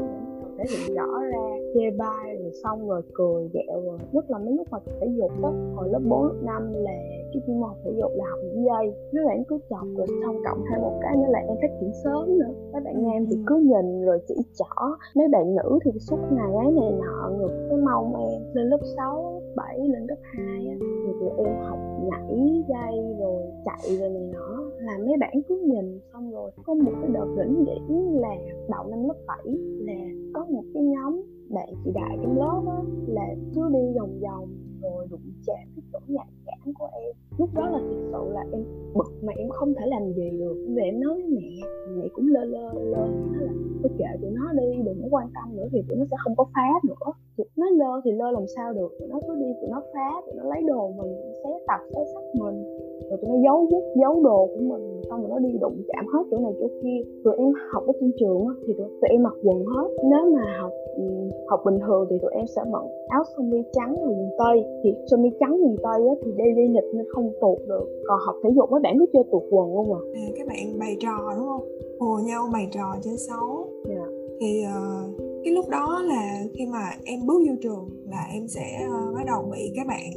thể 0.57 0.63
hiện 0.69 0.95
rõ 0.95 1.19
ra 1.31 1.57
chê 1.73 1.91
bai 1.97 2.37
rồi 2.41 2.51
xong 2.63 2.89
rồi 2.89 3.01
cười 3.13 3.49
ghẹo 3.53 3.81
rồi. 3.81 3.97
Nhất 4.11 4.25
là 4.31 4.37
mấy 4.37 4.53
lúc 4.53 4.67
mà 4.71 4.79
thể 4.85 5.07
dục 5.17 5.31
á 5.43 5.49
hồi 5.75 5.89
lớp 5.89 6.01
4, 6.09 6.23
lớp 6.23 6.35
5 6.41 6.73
là 6.73 6.91
cái 7.33 7.41
chuyên 7.47 7.59
môn 7.59 7.69
thể 7.83 7.91
dục 7.99 8.11
là 8.15 8.25
học 8.29 8.39
dây 8.53 8.93
mấy 9.13 9.25
bạn 9.25 9.43
cứ 9.47 9.57
chọc 9.69 9.87
rồi 9.97 10.07
xong 10.25 10.35
cộng 10.45 10.63
thêm 10.71 10.81
một 10.81 10.99
cái 11.01 11.17
nữa 11.17 11.27
là 11.29 11.39
em 11.39 11.57
phát 11.61 11.71
triển 11.79 11.91
sớm 12.03 12.37
nữa. 12.39 12.53
Mấy 12.73 12.81
bạn 12.81 13.03
nam 13.03 13.25
thì 13.29 13.37
cứ 13.47 13.55
nhìn 13.55 14.05
rồi 14.05 14.19
chỉ 14.27 14.35
trỏ 14.53 14.95
mấy 15.15 15.27
bạn 15.27 15.55
nữ 15.55 15.79
thì 15.85 15.91
suốt 15.99 16.17
ngày 16.31 16.53
ấy 16.65 16.71
này 16.71 16.91
nọ 16.91 17.29
ngược 17.37 17.67
cái 17.69 17.77
mông 17.77 18.13
em. 18.15 18.41
Lên 18.53 18.67
lớp 18.67 18.79
6, 18.97 19.33
lớp 19.33 19.53
7, 19.55 19.79
lên 19.79 20.05
lớp 20.07 20.15
2 20.21 20.67
á 20.67 20.75
thì 20.79 21.11
tụi 21.19 21.29
em 21.37 21.55
học 21.63 21.79
nhảy 22.03 22.63
dây 22.67 23.15
rồi 23.19 23.43
chạy 23.65 23.97
rồi 23.99 24.09
này 24.09 24.23
nọ 24.33 24.60
là 24.91 25.05
mấy 25.05 25.17
bạn 25.19 25.33
cứ 25.47 25.55
nhìn 25.55 25.99
xong 26.13 26.31
rồi 26.31 26.51
có 26.65 26.73
một 26.73 26.91
cái 27.01 27.09
đợt 27.13 27.27
đỉnh 27.37 27.65
điểm 27.65 28.13
là 28.13 28.35
đầu 28.69 28.87
năm 28.89 29.03
lớp 29.07 29.15
7 29.27 29.37
là 29.79 29.99
có 30.33 30.45
một 30.49 30.63
cái 30.73 30.83
nhóm 30.83 31.21
bạn 31.49 31.69
chị 31.85 31.91
đại 31.95 32.17
trong 32.21 32.37
lớp 32.37 32.61
á, 32.67 32.83
là 33.07 33.35
cứ 33.55 33.61
đi 33.73 33.99
vòng 33.99 34.19
vòng 34.21 34.47
rồi 34.81 35.07
đụng 35.11 35.31
chạm 35.45 35.65
cái 35.75 35.83
chỗ 35.93 35.99
nhạy 36.07 36.27
cảm 36.45 36.73
của 36.79 36.87
em. 36.93 37.15
Lúc 37.39 37.49
đó 37.53 37.69
là 37.69 37.79
thực 37.79 38.09
sự 38.11 38.33
là 38.33 38.45
em 38.51 38.63
bực 38.95 39.11
mà 39.23 39.33
em 39.35 39.49
không 39.49 39.73
thể 39.73 39.85
làm 39.87 40.13
gì 40.13 40.29
được. 40.39 40.65
Vì 40.75 40.81
em 40.83 40.99
nói 40.99 41.13
với 41.13 41.29
mẹ 41.29 41.49
mẹ 41.95 42.07
cũng 42.13 42.27
lơ 42.27 42.43
lơ 42.43 42.73
lơ 42.73 43.07
nói 43.07 43.41
là 43.41 43.53
tôi 43.83 43.91
kệ 43.97 44.05
tụi 44.21 44.31
nó 44.31 44.53
đi, 44.53 44.81
đừng 44.85 45.01
có 45.01 45.07
quan 45.11 45.27
tâm 45.35 45.57
nữa 45.57 45.67
thì 45.71 45.81
tụi 45.89 45.97
nó 45.97 46.05
sẽ 46.11 46.17
không 46.23 46.35
có 46.37 46.45
phá 46.55 46.69
nữa. 46.83 47.11
Nó 47.57 47.69
lơ 47.69 48.01
thì 48.05 48.11
lơ 48.11 48.31
làm 48.31 48.43
sao 48.55 48.73
được. 48.73 48.91
Tụi 48.99 49.07
nó 49.07 49.19
cứ 49.27 49.35
đi, 49.35 49.47
tụi 49.61 49.69
nó 49.69 49.81
phá, 49.93 50.09
tụi 50.25 50.35
nó 50.35 50.43
lấy 50.43 50.61
đồ 50.67 50.91
mình, 50.91 51.11
xé 51.43 51.49
tập, 51.67 51.79
xé 51.93 51.99
sắt 52.13 52.23
mình 52.35 52.70
rồi 53.11 53.19
tụi 53.21 53.29
nó 53.33 53.37
giấu 53.45 53.57
giấu 54.01 54.13
đồ 54.23 54.39
của 54.53 54.63
mình. 54.71 54.83
Xong 55.09 55.21
rồi 55.21 55.29
nó 55.29 55.39
đi 55.39 55.57
đụng 55.61 55.77
chạm 55.87 56.05
hết 56.13 56.23
chỗ 56.31 56.37
này 56.37 56.53
chỗ 56.59 56.67
kia. 56.81 56.99
Tụi 57.23 57.35
em 57.37 57.51
học 57.71 57.83
ở 57.87 57.93
trên 57.99 58.11
trường 58.19 58.39
á 58.47 58.53
thì 58.67 58.73
tụi, 58.77 58.87
tụi 59.01 59.09
em 59.09 59.23
mặc 59.23 59.35
quần 59.43 59.65
hết. 59.65 59.89
Nếu 60.11 60.23
mà 60.35 60.45
học 60.61 60.71
ừ, 60.95 61.03
học 61.47 61.61
bình 61.65 61.79
thường 61.85 62.07
thì 62.09 62.15
tụi 62.21 62.31
em 62.31 62.47
sẽ 62.55 62.61
mặc 62.71 62.83
áo 63.07 63.23
sơ 63.31 63.43
mi 63.43 63.61
trắng 63.73 63.95
và 64.01 64.07
quần 64.07 64.29
tây. 64.37 64.57
Thì 64.83 64.89
sơ 65.11 65.17
mi 65.17 65.29
trắng 65.39 65.53
quần 65.63 65.75
tây 65.83 65.99
á 66.11 66.13
thì 66.21 66.31
đi 66.37 66.47
đi 66.55 66.67
lịch 66.75 66.89
nên 66.93 67.05
không 67.13 67.31
tuột 67.41 67.59
được. 67.67 67.85
Còn 68.07 68.19
học 68.25 68.35
thể 68.43 68.49
dục 68.55 68.71
mấy 68.71 68.79
bạn 68.83 68.99
cứ 68.99 69.05
chơi 69.13 69.23
tuột 69.31 69.43
quần 69.51 69.67
luôn 69.75 69.93
à, 69.93 69.99
à 70.15 70.25
các 70.37 70.47
bạn 70.47 70.79
bày 70.79 70.97
trò 70.99 71.15
đúng 71.37 71.47
không? 71.47 71.63
Hùa 71.99 72.19
nhau 72.27 72.41
bày 72.53 72.67
trò 72.71 72.87
chơi 73.03 73.17
xấu. 73.17 73.47
Yeah. 73.89 73.99
Dạ. 73.99 74.07
thì 74.39 74.63
uh, 74.63 75.21
cái 75.43 75.53
lúc 75.53 75.65
đó 75.69 76.01
là 76.07 76.43
khi 76.53 76.65
mà 76.65 76.83
em 77.05 77.19
bước 77.27 77.39
vô 77.47 77.55
trường 77.61 77.85
là 78.11 78.23
em 78.33 78.47
sẽ 78.47 78.87
uh, 78.87 79.15
bắt 79.15 79.23
đầu 79.27 79.43
bị 79.51 79.71
các 79.75 79.87
bạn 79.87 80.09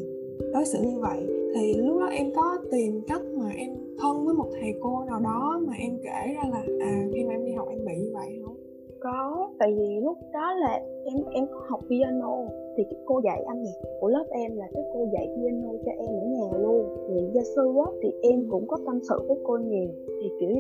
đối 0.53 0.65
xử 0.65 0.79
như 0.83 1.01
vậy 1.01 1.44
thì 1.55 1.75
lúc 1.75 1.99
đó 2.01 2.07
em 2.07 2.27
có 2.37 2.59
tìm 2.71 3.01
cách 3.07 3.23
mà 3.37 3.51
em 3.57 3.71
thân 3.99 4.25
với 4.25 4.35
một 4.35 4.49
thầy 4.61 4.75
cô 4.81 5.05
nào 5.05 5.21
đó 5.21 5.61
mà 5.67 5.73
em 5.79 5.99
kể 6.03 6.35
ra 6.35 6.43
là 6.51 6.63
à 6.81 7.07
khi 7.15 7.25
mà 7.25 7.33
em 7.33 7.45
đi 7.45 7.53
học 7.53 7.69
em 7.71 7.79
bị 7.87 7.95
như 7.97 8.11
vậy 8.15 8.41
không 8.45 8.57
có 9.01 9.51
tại 9.59 9.75
vì 9.79 10.01
lúc 10.01 10.19
đó 10.33 10.55
là 10.55 10.81
em 11.05 11.25
em 11.33 11.47
có 11.53 11.61
học 11.69 11.81
piano 11.89 12.37
thì 12.77 12.85
cái 12.85 13.01
cô 13.07 13.21
dạy 13.25 13.43
âm 13.43 13.63
nhạc 13.63 13.89
của 14.01 14.09
lớp 14.09 14.25
em 14.31 14.57
là 14.57 14.67
cái 14.75 14.83
cô 14.95 15.09
dạy 15.13 15.29
piano 15.37 15.73
cho 15.85 15.91
em 15.91 16.07
ở 16.07 16.27
nhà 16.27 16.59
luôn. 16.59 17.07
Thì 17.09 17.31
gia 17.35 17.43
sư 17.57 17.73
á 17.87 17.91
thì 18.03 18.09
em 18.23 18.47
cũng 18.51 18.67
có 18.67 18.79
tâm 18.87 19.01
sự 19.09 19.15
với 19.29 19.37
cô 19.45 19.57
nhiều. 19.57 19.89
Thì 20.23 20.29
kiểu 20.41 20.51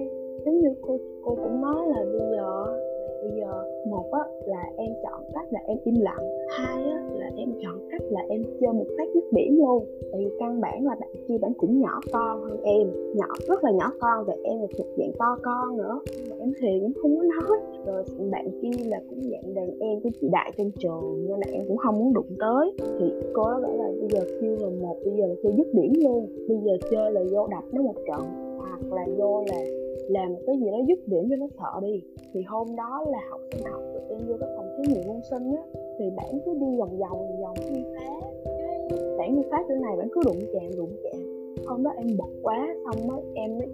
giống 0.45 0.61
như 0.61 0.75
cô 0.83 0.99
cô 1.25 1.35
cũng 1.35 1.61
nói 1.61 1.87
là 1.89 2.05
bây 2.05 2.21
giờ 2.31 2.65
bây 3.25 3.40
giờ, 3.40 3.64
một 3.90 4.11
á, 4.12 4.21
là 4.47 4.62
em 4.76 4.93
chọn 5.02 5.21
cách 5.35 5.47
là 5.50 5.61
em 5.66 5.78
im 5.85 5.95
lặng, 6.00 6.25
hai 6.49 6.85
á, 6.85 7.02
là 7.19 7.31
em 7.37 7.52
chọn 7.62 7.88
cách 7.90 8.02
là 8.11 8.21
em 8.28 8.43
chơi 8.61 8.73
một 8.73 8.87
phát 8.99 9.09
dứt 9.14 9.25
điểm 9.33 9.57
luôn. 9.57 9.85
Tại 10.12 10.21
vì 10.25 10.31
căn 10.38 10.61
bản 10.61 10.87
là 10.87 10.95
bạn 11.00 11.09
kia 11.28 11.38
bạn 11.38 11.52
cũng 11.59 11.81
nhỏ 11.81 12.00
con 12.12 12.43
hơn 12.43 12.62
em, 12.62 12.90
nhỏ, 13.14 13.28
rất 13.49 13.64
là 13.64 13.71
nhỏ 13.71 13.93
con 14.00 14.25
và 14.26 14.37
em 14.45 14.61
là 14.61 14.66
thuộc 14.78 14.87
dạng 14.97 15.12
to 15.19 15.37
con 15.43 15.76
nữa. 15.76 16.00
Mà 16.31 16.37
em 16.40 16.52
thì 16.61 16.69
em 16.69 16.93
không 17.02 17.16
có 17.16 17.23
nói. 17.23 17.59
Rồi 17.87 18.04
bạn 18.31 18.49
kia 18.62 18.85
là 18.85 19.00
cũng 19.11 19.21
dạng 19.23 19.54
đàn 19.54 19.78
em 19.81 20.00
của 20.00 20.11
chị 20.21 20.28
đại 20.33 20.52
trong 20.59 20.71
trường, 20.71 21.26
nên 21.28 21.40
là 21.40 21.47
em 21.52 21.64
cũng 21.69 21.76
không 21.76 21.99
muốn 21.99 22.14
đụng 22.14 22.37
tới. 22.40 22.73
Thì 22.99 23.12
cô 23.35 23.43
đó 23.43 23.61
bảo 23.62 23.76
là 23.76 23.88
bây 24.00 24.09
giờ 24.09 24.21
kêu 24.40 24.57
là 24.61 24.69
một, 24.81 24.97
bây 25.04 25.14
giờ 25.16 25.26
là 25.26 25.35
chơi 25.43 25.52
dứt 25.57 25.75
điểm 25.75 25.93
luôn. 26.04 26.26
Bây 26.49 26.59
giờ 26.64 26.73
chơi 26.90 27.12
là 27.12 27.21
vô 27.33 27.47
đập 27.47 27.64
nó 27.73 27.83
một 27.83 27.95
trận, 28.07 28.21
hoặc 28.59 28.97
là 28.97 29.07
vô 29.19 29.45
là 29.49 29.84
làm 30.09 30.33
một 30.33 30.41
cái 30.47 30.57
gì 30.61 30.67
đó 30.71 30.79
dứt 30.89 30.99
điểm 31.07 31.27
cho 31.31 31.37
nó 31.37 31.47
sợ 31.59 31.81
đi. 31.83 32.03
Thì 32.33 32.43
hôm 32.43 32.77
đó 32.77 33.05
là 33.11 33.19
học 33.31 33.41
sinh 33.53 33.65
học 33.73 33.83
tụi 33.95 34.03
em 34.09 34.19
vô 34.29 34.35
cái 34.41 34.49
phòng 34.57 34.69
thí 34.77 34.95
nghiệm 34.95 35.07
môn 35.07 35.21
sinh 35.31 35.55
á, 35.57 35.63
thì 35.99 36.05
bạn 36.17 36.39
cứ 36.45 36.55
đi 36.55 36.77
vòng 36.79 36.99
vòng 36.99 37.19
vòng 37.19 37.41
vòng 37.43 37.57
đi 37.75 37.85
phá. 37.95 38.11
Cái 38.91 38.99
bạn 39.19 39.37
đi 39.37 39.43
phá 39.51 39.65
chỗ 39.69 39.75
này 39.75 39.97
bạn 39.97 40.09
cứ 40.13 40.21
đụng 40.25 40.39
chạm 40.53 40.71
đụng 40.77 40.93
chạm. 41.03 41.21
Hôm 41.67 41.83
đó 41.83 41.91
em 41.97 42.07
bực 42.07 42.41
quá, 42.43 42.75
xong 42.85 43.09
đó 43.09 43.21
em 43.35 43.59
mới 43.59 43.69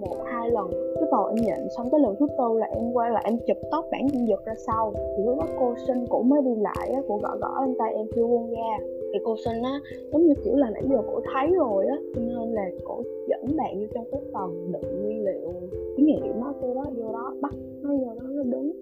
một, 0.00 0.16
hai 0.24 0.50
lần, 0.50 0.70
cái 0.94 1.08
đầu 1.10 1.26
em 1.26 1.36
nhận 1.36 1.68
xong 1.76 1.90
cái 1.90 2.00
lần 2.00 2.16
thứ 2.20 2.26
tư 2.38 2.58
là 2.58 2.66
em 2.66 2.92
qua 2.92 3.08
là 3.10 3.20
em 3.24 3.38
chụp 3.46 3.56
tóc 3.70 3.84
bản 3.90 4.06
em 4.12 4.26
giật 4.26 4.44
ra 4.44 4.54
sau. 4.66 4.92
Thì 5.16 5.22
lúc 5.24 5.38
đó 5.38 5.46
cô 5.60 5.74
sinh 5.86 6.06
cũng 6.08 6.28
mới 6.28 6.42
đi 6.42 6.54
lại 6.54 6.90
á, 6.94 7.00
cô 7.08 7.18
gõ 7.22 7.36
gõ 7.40 7.66
lên 7.66 7.74
tay 7.78 7.94
em 7.94 8.06
kêu 8.14 8.26
buông 8.28 8.50
ra 8.50 8.78
thì 9.12 9.18
cô 9.24 9.36
sinh 9.44 9.62
á, 9.62 9.80
giống 10.12 10.26
như 10.26 10.34
kiểu 10.44 10.56
là 10.56 10.70
nãy 10.70 10.82
giờ 10.90 11.02
cổ 11.06 11.20
thấy 11.34 11.54
rồi 11.54 11.86
á, 11.86 11.96
cho 12.14 12.20
nên 12.20 12.52
là 12.52 12.70
cổ 12.84 13.02
dẫn 13.28 13.56
bạn 13.56 13.80
vô 13.80 13.86
trong 13.94 14.04
cái 14.12 14.20
phòng 14.32 14.72
đựng 14.72 15.02
nguyên 15.02 15.24
liệu 15.24 15.52
cái 15.72 15.80
thí 15.96 16.04
điểm 16.04 16.40
đó 16.40 16.54
cô 16.62 16.74
đó, 16.74 16.84
vô 16.96 17.12
đó, 17.12 17.34
bắt 17.40 17.54
nó 17.82 17.90
vô 17.90 18.14
đó, 18.20 18.26
nó 18.30 18.42
đứng 18.42 18.72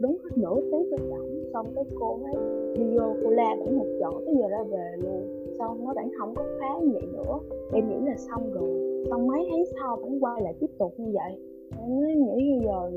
đứng 0.00 0.12
hết 0.12 0.30
nửa 0.36 0.60
tiếng 0.60 0.86
cho 0.90 0.96
chồng 1.10 1.40
xong 1.52 1.66
cái 1.74 1.84
cô 2.00 2.18
ấy 2.24 2.34
đi 2.78 2.98
vô, 2.98 3.14
cô 3.24 3.30
la 3.30 3.56
bản 3.60 3.78
một 3.78 3.86
chỗ 4.00 4.20
tới 4.26 4.34
giờ 4.38 4.48
ra 4.48 4.62
về 4.62 4.92
luôn. 5.02 5.46
Xong 5.58 5.84
nó 5.84 5.94
bản 5.94 6.10
không 6.18 6.34
có 6.34 6.44
phá 6.60 6.78
như 6.82 6.88
vậy 6.92 7.02
nữa, 7.12 7.38
em 7.72 7.88
nghĩ 7.88 7.96
là 8.06 8.16
xong 8.16 8.52
rồi. 8.52 9.04
Xong 9.10 9.26
mấy 9.26 9.46
tháng 9.50 9.64
sau 9.66 9.96
vẫn 9.96 10.24
quay 10.24 10.42
lại 10.42 10.54
tiếp 10.60 10.70
tục 10.78 10.92
như 10.96 11.12
vậy. 11.12 11.38
Em 11.80 12.24
nghĩ 12.24 12.50
bây 12.50 12.66
giờ 12.66 12.90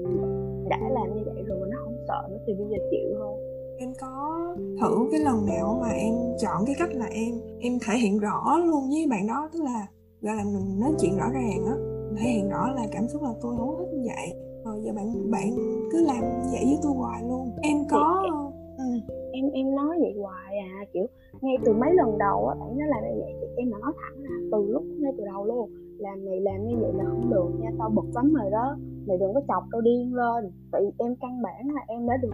đã 0.69 0.89
làm 0.93 1.15
như 1.15 1.21
vậy 1.25 1.43
rồi, 1.47 1.59
nó 1.71 1.77
không 1.83 1.95
sợ 2.07 2.27
nữa, 2.31 2.37
thì 2.47 2.53
bây 2.53 2.67
giờ 2.67 2.77
chịu 2.91 3.09
thôi 3.19 3.37
em 3.83 3.93
có 4.01 4.55
thử 4.81 5.07
cái 5.11 5.19
lần 5.19 5.45
nào 5.45 5.77
mà 5.81 5.89
em 5.89 6.13
chọn 6.41 6.65
cái 6.65 6.75
cách 6.79 6.89
là 6.93 7.05
em 7.05 7.33
em 7.59 7.73
thể 7.85 7.97
hiện 7.97 8.19
rõ 8.19 8.57
luôn 8.57 8.89
với 8.89 9.07
bạn 9.09 9.27
đó 9.27 9.49
tức 9.53 9.63
là 9.63 9.87
gọi 10.21 10.35
là 10.35 10.43
mình 10.43 10.79
nói 10.79 10.91
chuyện 10.99 11.17
rõ 11.17 11.25
ràng 11.33 11.65
á 11.65 11.75
thể 12.17 12.29
hiện 12.29 12.49
rõ 12.49 12.71
là 12.75 12.81
cảm 12.91 13.07
xúc 13.07 13.21
là 13.23 13.33
tôi 13.41 13.55
không 13.57 13.75
thích 13.79 13.93
như 13.93 14.03
vậy. 14.05 14.27
Rồi 14.65 14.81
giờ 14.83 14.91
bạn 14.95 15.31
bạn 15.31 15.49
cứ 15.91 16.05
làm 16.05 16.21
vậy 16.51 16.63
với 16.65 16.79
tôi 16.83 16.93
hoài 16.93 17.23
luôn. 17.29 17.49
Em 17.61 17.77
có 17.91 18.23
ừ. 18.77 18.83
em 19.31 19.49
em 19.49 19.75
nói 19.75 19.97
vậy 20.01 20.13
hoài 20.21 20.57
à? 20.57 20.85
Kiểu 20.93 21.05
ngay 21.41 21.55
từ 21.65 21.73
mấy 21.73 21.93
lần 21.93 22.17
đầu 22.17 22.47
á 22.47 22.55
bạn 22.59 22.77
nó 22.77 22.85
làm 22.85 23.03
như 23.03 23.21
vậy 23.21 23.33
thì 23.41 23.47
em 23.57 23.69
mà 23.69 23.77
nói 23.79 23.93
thẳng 24.01 24.23
ra 24.23 24.35
từ 24.51 24.71
lúc 24.71 24.83
ngay 24.99 25.11
từ 25.17 25.23
đầu 25.25 25.45
luôn 25.45 25.69
làm 25.97 26.25
mày 26.25 26.39
làm 26.39 26.67
như 26.67 26.75
vậy 26.81 26.91
là 26.97 27.03
không 27.09 27.29
được 27.29 27.49
nha 27.59 27.69
tao 27.79 27.89
bực 27.89 28.15
lắm 28.15 28.33
rồi 28.33 28.51
đó 28.51 28.77
mày 29.07 29.17
đừng 29.17 29.33
có 29.33 29.41
chọc 29.47 29.63
tao 29.71 29.81
điên 29.81 30.13
lên. 30.15 30.51
Tại 30.71 30.81
em 30.97 31.15
căn 31.21 31.41
bản 31.41 31.67
là 31.75 31.81
em 31.87 32.07
đã 32.07 32.17
được 32.17 32.29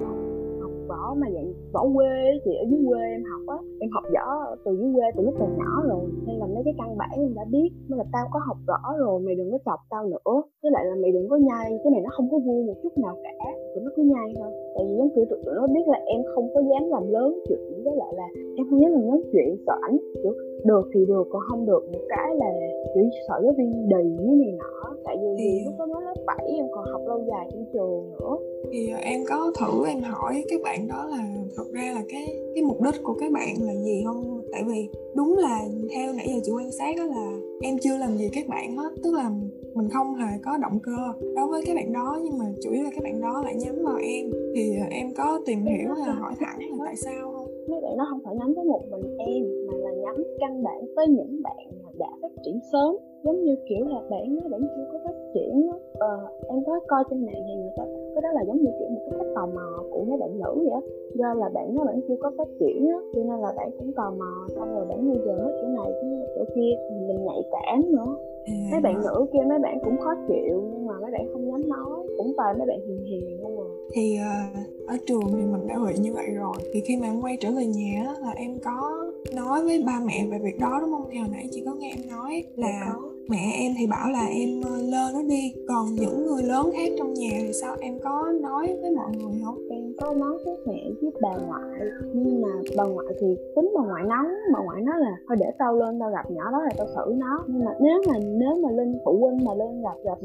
võ 0.89 1.15
mà 1.22 1.27
vậy 1.36 1.48
võ 1.74 1.81
quê 1.96 2.12
chị 2.46 2.51
ở 2.63 2.65
dưới 2.69 2.81
quê 2.88 3.01
em 3.15 3.24
học 3.31 3.43
á 3.48 3.58
em 3.79 3.89
học 3.96 4.03
võ 4.15 4.25
từ 4.65 4.72
dưới 4.79 4.91
quê 4.96 5.05
từ 5.15 5.24
lúc 5.24 5.34
còn 5.39 5.51
nhỏ 5.60 5.72
rồi 5.89 6.03
nên 6.25 6.36
là 6.39 6.46
mấy 6.53 6.62
cái 6.65 6.74
căn 6.77 6.98
bản 6.98 7.10
em 7.15 7.34
đã 7.36 7.46
biết 7.51 7.69
nên 7.88 7.98
là 7.98 8.05
tao 8.13 8.25
có 8.34 8.39
học 8.48 8.58
rõ 8.67 8.81
rồi 8.98 9.19
mày 9.25 9.36
đừng 9.36 9.51
có 9.51 9.58
chọc 9.65 9.79
tao 9.89 10.03
nữa. 10.13 10.36
Với 10.63 10.72
lại 10.72 10.86
là 10.86 10.96
mày 11.01 11.12
đừng 11.12 11.29
có 11.29 11.38
nhai 11.38 11.65
cái 11.84 11.91
này 11.91 12.01
nó 12.05 12.10
không 12.15 12.27
có 12.31 12.38
vui 12.38 12.63
một 12.63 12.77
chút 12.84 12.93
nào 12.98 13.15
cả 13.24 13.50
tụi 13.74 13.84
nó 13.84 13.91
cứ 13.96 14.03
nhai 14.03 14.27
thôi. 14.39 14.51
Tại 14.75 14.84
vì 14.88 14.93
giống 14.98 15.10
kiểu 15.15 15.25
tụi, 15.29 15.39
tụi 15.46 15.53
nó 15.55 15.67
biết 15.67 15.86
là 15.88 16.00
em 16.05 16.22
không 16.36 16.48
có 16.53 16.62
dám 16.69 16.84
làm 16.89 17.03
lớn 17.15 17.39
chuyện 17.48 17.60
với 17.86 17.96
lại 18.01 18.12
là 18.19 18.27
em 18.58 18.63
không 18.69 18.81
dám 18.81 18.91
làm 18.91 19.05
lớn 19.10 19.22
chuyện 19.31 19.55
sợ 19.67 19.75
ảnh 19.81 19.98
kiểu 20.24 20.34
được 20.65 20.86
thì 20.93 21.05
được 21.05 21.27
còn 21.31 21.41
không 21.50 21.65
được 21.65 21.84
một 21.93 22.03
cái 22.10 22.36
là 22.36 22.50
chỉ 22.93 23.01
sợ 23.27 23.36
giáo 23.43 23.53
viên 23.58 23.89
đì 23.89 24.03
với 24.25 24.36
này 24.41 24.51
nọ. 24.60 24.96
Tại 25.05 25.17
vì 25.22 25.29
thì... 25.38 25.50
lúc 25.65 25.75
đó 25.79 25.99
7 26.38 26.48
em 26.57 26.65
còn 26.71 26.86
học 26.91 27.01
lâu 27.07 27.24
dài 27.27 27.48
trong 27.51 27.65
trường 27.74 28.12
nữa. 28.12 28.38
Thì 28.71 28.89
em 29.01 29.19
có 29.29 29.51
thử 29.59 29.88
em 29.88 30.01
hỏi 30.01 30.43
các 30.50 30.62
bạn 30.63 30.88
đó 30.88 31.07
là 31.12 31.24
thật 31.55 31.63
ra 31.74 31.91
là 31.95 32.01
cái 32.09 32.25
cái 32.55 32.63
mục 32.63 32.81
đích 32.81 33.03
của 33.03 33.13
các 33.19 33.31
bạn 33.31 33.50
là 33.59 33.74
gì 33.75 34.03
không? 34.05 34.41
Tại 34.51 34.63
vì 34.67 34.89
đúng 35.15 35.38
là 35.38 35.62
theo 35.95 36.13
nãy 36.13 36.27
giờ 36.29 36.39
chị 36.43 36.51
quan 36.51 36.71
sát 36.71 36.98
đó 36.98 37.03
là 37.03 37.27
em 37.62 37.75
chưa 37.81 37.98
làm 37.98 38.17
gì 38.17 38.29
các 38.33 38.48
bạn 38.48 38.77
hết 38.77 38.89
tức 39.03 39.13
là 39.13 39.31
mình 39.74 39.89
không 39.89 40.15
hề 40.15 40.31
có 40.45 40.57
động 40.62 40.79
cơ 40.83 40.98
đối 41.36 41.48
với 41.48 41.62
các 41.65 41.75
bạn 41.75 41.93
đó 41.93 42.19
nhưng 42.24 42.38
mà 42.39 42.45
chủ 42.62 42.71
yếu 42.71 42.83
là 42.83 42.89
các 42.95 43.03
bạn 43.03 43.21
đó 43.21 43.41
lại 43.45 43.55
nhắm 43.55 43.75
vào 43.86 43.98
em. 43.98 44.31
Thì 44.55 44.74
em 44.91 45.13
có 45.17 45.41
tìm 45.45 45.59
hiểu 45.65 45.93
hay 45.93 46.07
là 46.07 46.13
hỏi 46.13 46.33
thẳng 46.39 46.59
là 46.59 46.86
tại 46.86 46.95
sao 46.95 47.31
không? 47.33 47.48
Mấy 47.69 47.81
bạn 47.81 47.98
nó 47.98 48.07
không 48.09 48.19
phải 48.25 48.36
nhắm 48.36 48.53
tới 48.55 48.65
một 48.65 48.83
mình 48.91 49.17
em 49.17 49.43
mà 49.67 49.74
là 49.77 49.91
nhắm 49.91 50.15
căn 50.39 50.63
bản 50.63 50.81
tới 50.95 51.07
những 51.07 51.41
bạn 51.43 51.65
mà 51.83 51.91
đã 52.00 52.09
phát 52.21 52.31
triển 52.45 52.59
sớm. 52.71 52.95
Giống 53.24 53.43
như 53.43 53.55
kiểu 53.69 53.86
là 53.88 54.00
bạn 54.09 54.36
nó 54.36 54.50
bạn 54.50 54.62
chưa 54.75 54.86
có 54.91 55.00
phát 55.05 55.17
triển 55.33 55.67
á 55.71 55.88
ờ, 56.00 56.27
em 56.48 56.60
có 56.65 56.79
coi 56.88 57.03
trên 57.10 57.25
mạng 57.25 57.44
thì 57.48 57.53
người 57.56 57.72
ta 57.77 57.84
cái 58.15 58.22
đó 58.22 58.29
là 58.34 58.41
giống 58.48 58.58
như 58.58 58.72
kiểu 58.79 58.89
một 58.89 59.01
cái 59.06 59.20
cách 59.20 59.27
tò 59.36 59.46
mò 59.46 59.84
của 59.91 60.03
mấy 60.08 60.18
bạn 60.18 60.39
nữ 60.39 60.53
vậy 60.56 60.74
á. 60.74 60.82
Do 61.15 61.34
là 61.34 61.50
bạn 61.50 61.75
nó 61.75 61.84
bạn 61.86 62.01
chưa 62.08 62.15
có 62.22 62.32
phát 62.38 62.48
triển 62.60 62.88
á 62.88 63.00
cho 63.13 63.22
nên 63.24 63.39
là 63.39 63.51
bạn 63.58 63.72
cũng 63.77 63.94
tò 63.94 64.12
mò 64.20 64.48
xong 64.56 64.75
rồi 64.75 64.86
bạn 64.86 65.10
bây 65.10 65.18
giờ 65.25 65.34
hết 65.44 65.51
chỗ 65.62 65.68
này 65.68 65.91
chỗ 66.36 66.44
kia 66.56 66.72
mình 67.08 67.25
nhạy 67.25 67.41
cảm 67.51 67.91
nữa. 67.91 68.15
À. 68.46 68.53
mấy 68.72 68.82
bạn 68.82 69.01
nữ 69.01 69.25
kia 69.34 69.39
mấy 69.50 69.60
bạn 69.60 69.77
cũng 69.84 69.98
khó 69.98 70.13
chịu 70.27 70.63
nhưng 70.74 70.88
mà 70.88 70.94
mấy 71.01 71.12
bạn 71.12 71.27
không 71.34 71.51
dám 71.51 71.70
nói 71.70 72.08
cũng 72.18 72.34
toàn 72.38 72.58
mấy 72.58 72.68
bạn 72.68 72.79
hiền 72.88 73.06
hiền 73.06 73.39
không 73.44 73.60
à. 73.60 73.68
Thì 73.94 74.18
uh, 74.20 74.88
ở 74.88 74.98
trường 75.06 75.27
thì 75.32 75.46
mình 75.51 75.68
đã 75.68 75.75
bị 75.88 75.94
như 76.01 76.13
vậy 76.13 76.25
rồi. 76.36 76.53
Thì 76.74 76.82
khi 76.82 76.98
mà 77.01 77.08
em 77.08 77.22
quay 77.22 77.38
trở 77.39 77.50
về 77.51 77.65
nhà 77.65 78.15
là 78.22 78.32
em 78.36 78.51
có 78.63 78.91
nói 79.36 79.63
với 79.63 79.84
ba 79.86 80.01
mẹ 80.06 80.27
về 80.32 80.38
việc 80.44 80.60
đó 80.60 80.77
đúng 80.82 80.91
không? 80.91 81.08
Thì 81.12 81.20
hồi 81.20 81.29
nãy 81.32 81.48
chị 81.51 81.63
có 81.65 81.74
nghe 81.74 81.89
em 81.89 82.10
nói 82.10 82.44
là 82.56 82.94
mẹ 83.29 83.51
em 83.63 83.71
thì 83.77 83.88
bảo 83.88 84.09
là 84.12 84.25
em 84.25 84.50
ờ, 84.63 84.75
lơ 84.91 85.05
nó 85.13 85.21
đi. 85.21 85.53
Còn 85.67 85.86
những 85.95 86.25
người 86.25 86.43
lớn 86.43 86.69
khác 86.74 86.89
trong 86.98 87.13
nhà 87.13 87.36
thì 87.41 87.53
sao? 87.53 87.75
Em 87.79 88.00
có 88.03 88.33
nói 88.41 88.77
với 88.81 88.91
mọi 88.91 89.12
người 89.17 89.41
không? 89.45 89.57
Em 89.69 89.93
có 90.01 90.13
nói 90.13 90.38
với 90.45 90.57
mẹ 90.65 90.81
với 91.01 91.12
bà 91.21 91.29
ngoại, 91.48 91.79
nhưng 92.13 92.41
mà 92.41 92.50
bà 92.77 92.83
ngoại 92.83 93.07
thì 93.19 93.27
tính 93.55 93.71
bà 93.75 93.83
ngoại 93.88 94.03
nóng. 94.07 94.27
Bà 94.53 94.59
ngoại 94.65 94.81
nói 94.81 94.95
là, 95.00 95.17
thôi 95.27 95.38
để 95.39 95.51
tao 95.59 95.75
lên 95.75 96.00
tao 96.00 96.09
gặp 96.12 96.31
nhỏ 96.31 96.51
đó 96.51 96.62
là 96.62 96.71
tao 96.77 96.88
xử 96.95 97.13
nó. 97.17 97.43
Nhưng 97.48 97.65
mà 97.65 97.71
nếu 97.79 98.03
mà 98.07 98.13
nếu 98.19 98.55
mà 98.63 98.69
linh, 98.71 99.00
phụ 99.05 99.17
huynh 99.21 99.45
mà 99.45 99.53
lên 99.53 99.81
gặp 99.81 99.98
gặp 100.03 100.17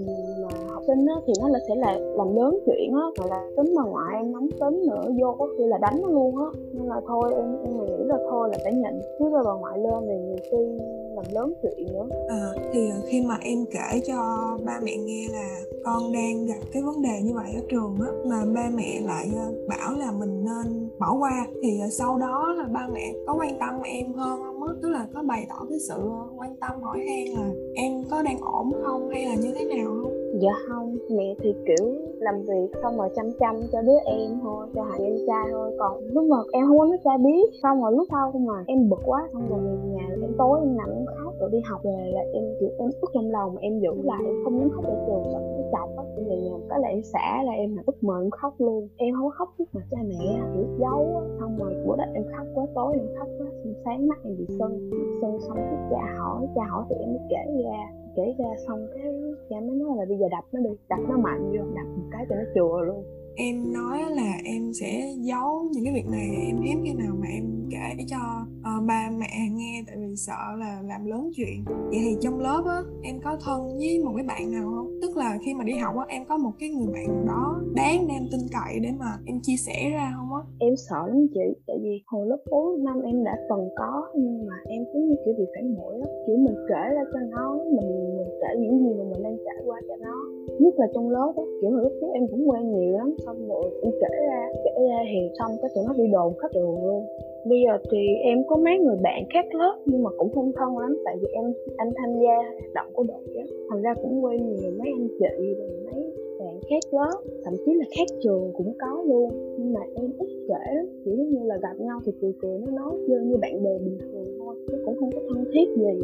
mà 0.43 0.49
học 0.69 0.83
sinh 0.87 1.07
á, 1.07 1.15
thì 1.27 1.33
nó 1.41 1.49
là 1.49 1.59
sẽ 1.69 1.75
là 1.75 1.99
làm 1.99 2.37
lớn 2.37 2.59
chuyện 2.67 2.93
á. 2.95 3.07
Mà 3.19 3.27
là 3.31 3.49
tính 3.57 3.75
bà 3.77 3.83
ngoại 3.83 4.17
em 4.17 4.33
nóng 4.33 4.49
tính 4.61 4.87
nữa, 4.87 5.05
vô 5.21 5.37
có 5.39 5.49
khi 5.59 5.65
là 5.67 5.79
đánh 5.79 6.03
nó 6.03 6.09
luôn 6.09 6.37
á. 6.39 6.47
Nhưng 6.73 6.89
mà 6.89 6.97
thôi, 7.07 7.33
em 7.37 7.57
em 7.65 7.87
nghĩ 7.87 8.05
là 8.05 8.19
thôi 8.31 8.49
là 8.53 8.59
phải 8.65 8.73
nhận 8.73 8.95
chứ 9.19 9.31
rồi 9.31 9.43
bà 9.45 9.53
ngoại 9.61 9.79
lên 9.79 10.05
thì 10.07 10.17
nhiều 10.27 10.37
khi 10.51 10.85
làm 11.25 11.35
lớn 11.35 11.55
chuyện 11.63 11.87
nữa. 11.93 12.09
À, 12.29 12.49
thì 12.73 12.91
ờ, 12.91 12.97
khi 13.09 13.21
mà 13.21 13.39
em 13.41 13.65
kể 13.71 14.01
cho 14.07 14.17
ba 14.65 14.81
mẹ 14.83 14.97
nghe 14.97 15.29
là 15.29 15.61
con 15.85 16.13
đang 16.13 16.47
gặp 16.47 16.61
cái 16.73 16.83
vấn 16.83 17.03
đề 17.03 17.21
như 17.23 17.35
vậy 17.35 17.53
ở 17.55 17.61
trường 17.71 17.99
á 18.01 18.09
mà 18.27 18.45
ba 18.55 18.71
mẹ 18.75 19.01
lại 19.01 19.31
ờ, 19.37 19.53
bảo 19.69 19.95
là 19.99 20.13
mình 20.13 20.45
nên 20.45 20.89
bỏ 20.99 21.17
qua 21.19 21.47
thì 21.63 21.81
sau 21.91 22.19
đó 22.19 22.55
là 22.59 22.65
ba 22.73 22.89
mẹ 22.93 23.13
có 23.27 23.35
quan 23.39 23.59
tâm 23.59 23.83
em 23.83 24.13
hơn 24.13 24.41
không 24.43 24.63
á? 24.63 24.75
Tức 24.83 24.89
là 24.89 25.07
có 25.15 25.23
bày 25.23 25.47
tỏ 25.49 25.67
cái 25.71 25.79
sự 25.89 25.95
quan 26.37 26.57
tâm 26.57 26.83
hỏi 26.83 26.99
han 26.99 27.25
là 27.39 27.51
em 27.75 27.93
có 28.11 28.23
đang 28.23 28.41
ổn 28.41 28.73
không 28.85 29.11
hay 29.11 29.25
là 29.25 29.35
như 29.35 29.55
thế 29.59 29.65
nào 29.65 29.87
không 29.87 30.14
dạ 30.41 30.53
không, 30.69 30.97
mẹ 31.11 31.35
thì, 31.39 31.55
kiểu, 31.67 31.95
làm 32.19 32.43
việc 32.43 32.79
xong 32.83 32.97
rồi 32.99 33.09
chăm 33.17 33.27
chăm 33.41 33.57
cho 33.73 33.83
đứa 33.83 33.99
em 34.07 34.31
thôi, 34.43 34.67
cho 34.75 34.83
hai 34.83 35.01
em 35.01 35.17
trai 35.27 35.47
thôi. 35.53 35.77
Còn 35.79 35.99
lúc 36.13 36.25
mà 36.25 36.37
em 36.53 36.67
không 36.67 36.79
có 36.79 36.85
nói 36.85 36.99
cha 37.05 37.17
biết, 37.17 37.51
xong 37.63 37.83
rồi 37.83 37.93
lúc 37.93 38.07
sau 38.11 38.33
mà 38.33 38.65
em 38.67 38.89
bực 38.89 39.01
quá, 39.05 39.29
xong 39.33 39.49
rồi 39.51 39.59
về 39.65 39.77
nhà 39.95 40.07
em 40.23 40.33
tối 40.39 40.61
em 40.63 40.77
nằm 40.77 40.89
em 40.91 41.07
khóc 41.07 41.35
rồi 41.41 41.51
đi 41.53 41.59
học 41.65 41.81
về 41.85 42.11
là 42.15 42.21
em 42.33 42.45
kiểu 42.61 42.71
em 42.79 42.91
ức 43.01 43.11
trong 43.15 43.31
lòng, 43.31 43.55
mà 43.55 43.61
em 43.61 43.81
giữ 43.81 43.95
lại, 44.05 44.23
em 44.27 44.35
không 44.45 44.59
dám 44.59 44.71
khóc 44.71 44.85
ở 44.85 44.95
trường 45.07 45.54
chọc 45.73 45.89
á 45.97 46.05
em 46.17 46.25
về 46.29 46.37
nhà 46.37 46.57
cái 46.69 46.79
là 46.83 46.89
em 46.89 47.01
là 47.47 47.53
em 47.53 47.77
là 47.77 47.83
ức 47.87 48.05
mờ 48.05 48.21
em 48.23 48.31
khóc 48.31 48.55
luôn. 48.59 48.89
Em 48.97 49.15
không 49.15 49.31
khóc 49.31 49.49
trước 49.59 49.69
mặt 49.73 49.85
cha 49.91 49.99
mẹ, 50.09 50.41
kiểu 50.55 50.67
giấu 50.81 51.17
á, 51.21 51.25
xong 51.41 51.59
rồi 51.59 51.75
bữa 51.87 51.97
đó 51.97 52.05
em 52.15 52.25
khóc 52.37 52.47
quá 52.55 52.65
tối 52.75 52.93
em 52.99 53.09
khóc 53.19 53.29
quá 53.39 53.47
xong 53.65 53.75
sáng 53.85 54.09
mắt 54.09 54.19
em 54.25 54.37
bị 54.39 54.47
sưng. 54.49 54.91
Sưng 55.21 55.41
xong 55.41 55.57
cái 55.57 55.79
cha 55.91 56.17
hỏi 56.19 56.47
cha 56.55 56.65
hỏi 56.71 56.85
thì 56.89 56.97
em 57.01 57.09
mới 57.09 57.23
kể 57.31 57.63
ra. 57.65 57.81
Kể 58.17 58.35
ra 58.39 58.51
xong 58.67 58.87
cái 58.95 59.13
cha 59.51 59.57
mới 59.61 59.77
nói 59.77 59.91
là 59.97 60.05
bây 60.09 60.19
giờ 60.19 60.27
đập 60.31 60.45
nó 60.53 60.61
đi, 60.61 60.71
đập 60.89 61.01
nó 61.09 61.17
mạnh 61.17 61.43
vô, 61.53 61.65
đập 61.75 61.87
một 61.97 62.09
cái 62.11 62.27
cho 62.29 62.35
nó 62.37 62.45
chừa 62.55 62.85
luôn. 62.87 63.05
Em 63.37 63.73
nói 63.73 63.99
là 64.11 64.31
em 64.45 64.73
sẽ 64.73 65.15
giấu 65.17 65.69
những 65.73 65.85
cái 65.85 65.95
việc 65.95 66.07
này 66.07 66.29
em 66.47 66.61
hiếm 66.61 66.81
khi 66.85 66.95
nào 66.95 67.15
mà 67.21 67.27
em 67.27 67.45
kể 67.71 68.05
cho 68.09 68.17
uh, 68.61 68.87
ba 68.87 69.11
mẹ 69.21 69.49
nghe 69.51 69.83
tại 69.87 69.97
vì 69.99 70.17
sợ 70.17 70.43
là 70.59 70.83
làm 70.89 71.07
lớn 71.07 71.31
chuyện. 71.37 71.65
Vậy 71.67 72.01
thì 72.05 72.17
trong 72.21 72.41
lớp 72.41 72.63
á 72.67 72.79
em 73.03 73.21
có 73.25 73.37
thân 73.45 73.61
với 73.79 74.03
một 74.05 74.13
cái 74.17 74.27
bạn 74.27 74.53
nào 74.53 74.65
không? 74.75 74.89
Tức 75.03 75.17
là 75.17 75.39
khi 75.45 75.55
mà 75.55 75.65
đi 75.65 75.73
học 75.73 75.95
á 75.97 76.05
em 76.09 76.23
có 76.29 76.37
một 76.37 76.53
cái 76.59 76.69
người 76.69 76.93
bạn 76.93 77.27
đó 77.27 77.61
đáng 77.75 77.99
để 78.09 78.15
em 78.15 78.27
tin 78.33 78.41
cậy 78.57 78.73
để 78.83 78.91
mà 78.99 79.11
em 79.27 79.37
chia 79.43 79.57
sẻ 79.67 79.91
ra 79.95 80.13
không 80.17 80.31
á? 80.35 80.43
Em 80.59 80.75
sợ 80.77 81.01
lắm 81.09 81.27
chị 81.35 81.47
tại 81.67 81.77
vì 81.83 82.03
hồi 82.07 82.27
lớp 82.27 82.41
4 82.51 82.85
năm 82.85 83.03
em 83.03 83.25
đã 83.25 83.35
từng 83.51 83.69
có 83.77 83.93
nhưng 84.15 84.47
mà 84.47 84.57
em 84.67 84.85
cứ 84.93 84.99
như 84.99 85.15
kiểu 85.25 85.35
bị 85.39 85.45
phản 85.55 85.77
bội 85.77 85.95
á. 86.03 86.09
Kiểu 86.27 86.37
mình 86.37 86.59
kể 86.69 86.85
ra 86.95 87.03
cho 87.13 87.21
nó 87.31 87.59
mình 87.77 87.91
mình 88.17 88.31
kể 88.41 88.51
những 88.61 88.79
gì 88.83 88.91
mà 88.99 89.05
mình 89.11 89.23
đang 89.23 89.37
trải 89.45 89.61
qua 89.67 89.81
cho 89.89 89.97
nó. 89.97 90.17
Nhất 90.61 90.75
là 90.77 90.87
trong 90.95 91.11
lớp 91.11 91.33
á 91.37 91.45
kiểu 91.61 91.71
hồi 91.71 91.83
lúc 91.83 91.93
trước 92.01 92.11
em 92.15 92.25
cũng 92.31 92.51
quen 92.51 92.63
nhiều 92.73 92.93
lắm 92.99 93.09
xong 93.25 93.49
rồi 93.49 93.65
em 93.83 93.93
kể 94.01 94.13
ra 94.29 94.34
kể 94.65 94.75
ra 94.89 95.01
thì 95.11 95.19
xong 95.39 95.51
cái 95.63 95.71
tụi 95.75 95.85
nó 95.87 95.93
đi 95.99 96.07
đồn 96.13 96.35
khắp 96.39 96.51
trường 96.55 96.85
luôn. 96.85 97.07
Bây 97.51 97.59
giờ 97.65 97.73
thì 97.91 97.99
em 98.31 98.39
có 98.49 98.57
mấy 98.57 98.79
người 98.79 98.97
bạn 99.03 99.25
khác 99.33 99.47
lớp 99.55 99.77
nhưng 99.87 100.03
mà 100.03 100.11
cũng 100.19 100.31
không 100.35 100.53
thân 100.57 100.79
lắm, 100.79 100.93
tại 101.05 101.17
vì 101.21 101.29
em, 101.33 101.45
anh 101.77 101.91
tham 101.97 102.11
gia 102.23 102.37
hoạt 102.37 102.73
động 102.75 102.87
của 102.93 103.05
đội 103.09 103.25
á. 103.39 103.45
Thành 103.71 103.83
ra 103.83 103.95
cũng 104.03 104.25
quen 104.25 104.39
nhiều 104.47 104.73
mấy 104.79 104.89
anh 104.99 105.09
chị 105.19 105.55
rồi 105.59 105.69
mấy 105.85 106.03
bạn 106.39 106.61
khác 106.71 106.85
lớp, 106.93 107.19
thậm 107.45 107.55
chí 107.67 107.75
là 107.75 107.85
khác 107.97 108.09
trường 108.23 108.53
cũng 108.57 108.73
có 108.81 109.05
luôn. 109.09 109.31
Nhưng 109.59 109.73
mà 109.73 109.81
em 109.95 110.11
ít 110.19 110.29
kể 110.49 110.75
lắm 110.75 110.87
chỉ 111.05 111.11
như 111.11 111.39
là 111.45 111.57
gặp 111.63 111.77
nhau 111.79 112.01
thì 112.07 112.13
cười 112.21 112.33
cười 112.43 112.59
nói 112.59 112.71
nói 112.73 112.93
chơi 113.09 113.21
như 113.25 113.37
bạn 113.37 113.65
bè 113.65 113.79
bình 113.79 113.99
thường 114.01 114.27
thôi, 114.39 114.55
chứ 114.67 114.83
cũng 114.87 114.97
không 115.01 115.11
có 115.15 115.21
thân 115.29 115.45
thiết 115.53 115.67
gì 115.77 116.01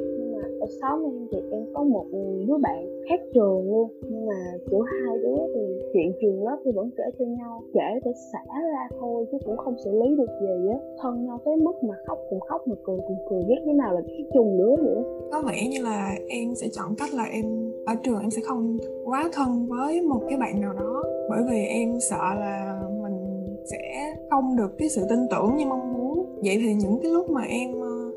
nhưng 0.61 0.81
mà 0.83 1.09
em 1.09 1.29
thì 1.33 1.39
em 1.51 1.63
có 1.75 1.83
một 1.83 2.07
đứa 2.47 2.59
bạn 2.63 3.03
khác 3.09 3.21
trường 3.35 3.71
luôn. 3.71 3.91
Nhưng 4.03 4.27
mà 4.27 4.35
kiểu 4.71 4.81
hai 4.81 5.19
đứa 5.23 5.37
thì 5.55 5.61
chuyện 5.93 6.13
trường 6.21 6.45
lớp 6.45 6.57
thì 6.65 6.71
vẫn 6.75 6.91
kể 6.97 7.05
cho 7.19 7.25
nhau, 7.25 7.63
kể 7.75 8.01
để 8.05 8.13
xả 8.33 8.45
ra 8.73 8.89
thôi 9.01 9.27
chứ 9.33 9.39
cũng 9.45 9.57
không 9.57 9.75
xử 9.85 9.91
lý 9.91 10.17
được 10.17 10.31
gì 10.41 10.69
á. 10.71 10.79
Thân 11.03 11.27
nhau 11.27 11.41
tới 11.45 11.57
mức 11.57 11.73
mà 11.83 11.95
khóc 12.07 12.19
cùng 12.31 12.41
khóc, 12.41 12.69
mà 12.69 12.75
cười 12.85 12.99
cùng 13.09 13.19
cười, 13.31 13.43
ghét 13.49 13.63
thế 13.67 13.73
nào 13.73 13.95
là 13.95 14.01
cái 14.07 14.25
chung 14.35 14.57
nữa 14.57 14.77
nữa 14.83 15.03
có 15.33 15.43
vẻ 15.47 15.69
như 15.71 15.83
là 15.83 16.15
em 16.29 16.55
sẽ 16.55 16.69
chọn 16.73 16.95
cách 16.99 17.15
là 17.15 17.25
em 17.25 17.73
ở 17.87 17.95
trường 18.03 18.21
em 18.21 18.31
sẽ 18.31 18.43
không 18.45 18.79
quá 19.05 19.31
thân 19.33 19.67
với 19.69 20.03
một 20.03 20.21
cái 20.29 20.39
bạn 20.39 20.61
nào 20.61 20.73
đó. 20.73 21.03
Bởi 21.31 21.43
vì 21.51 21.63
em 21.65 22.01
sợ 22.01 22.35
là 22.39 22.83
mình 23.03 23.47
sẽ 23.65 24.15
không 24.31 24.57
được 24.57 24.79
cái 24.79 24.89
sự 24.89 25.03
tin 25.09 25.19
tưởng 25.31 25.57
như 25.57 25.67
mong 25.67 25.93
muốn. 25.93 26.27
Vậy 26.45 26.59
thì 26.61 26.75
những 26.75 26.99
cái 27.03 27.13
lúc 27.13 27.31
mà 27.31 27.43
em 27.43 27.71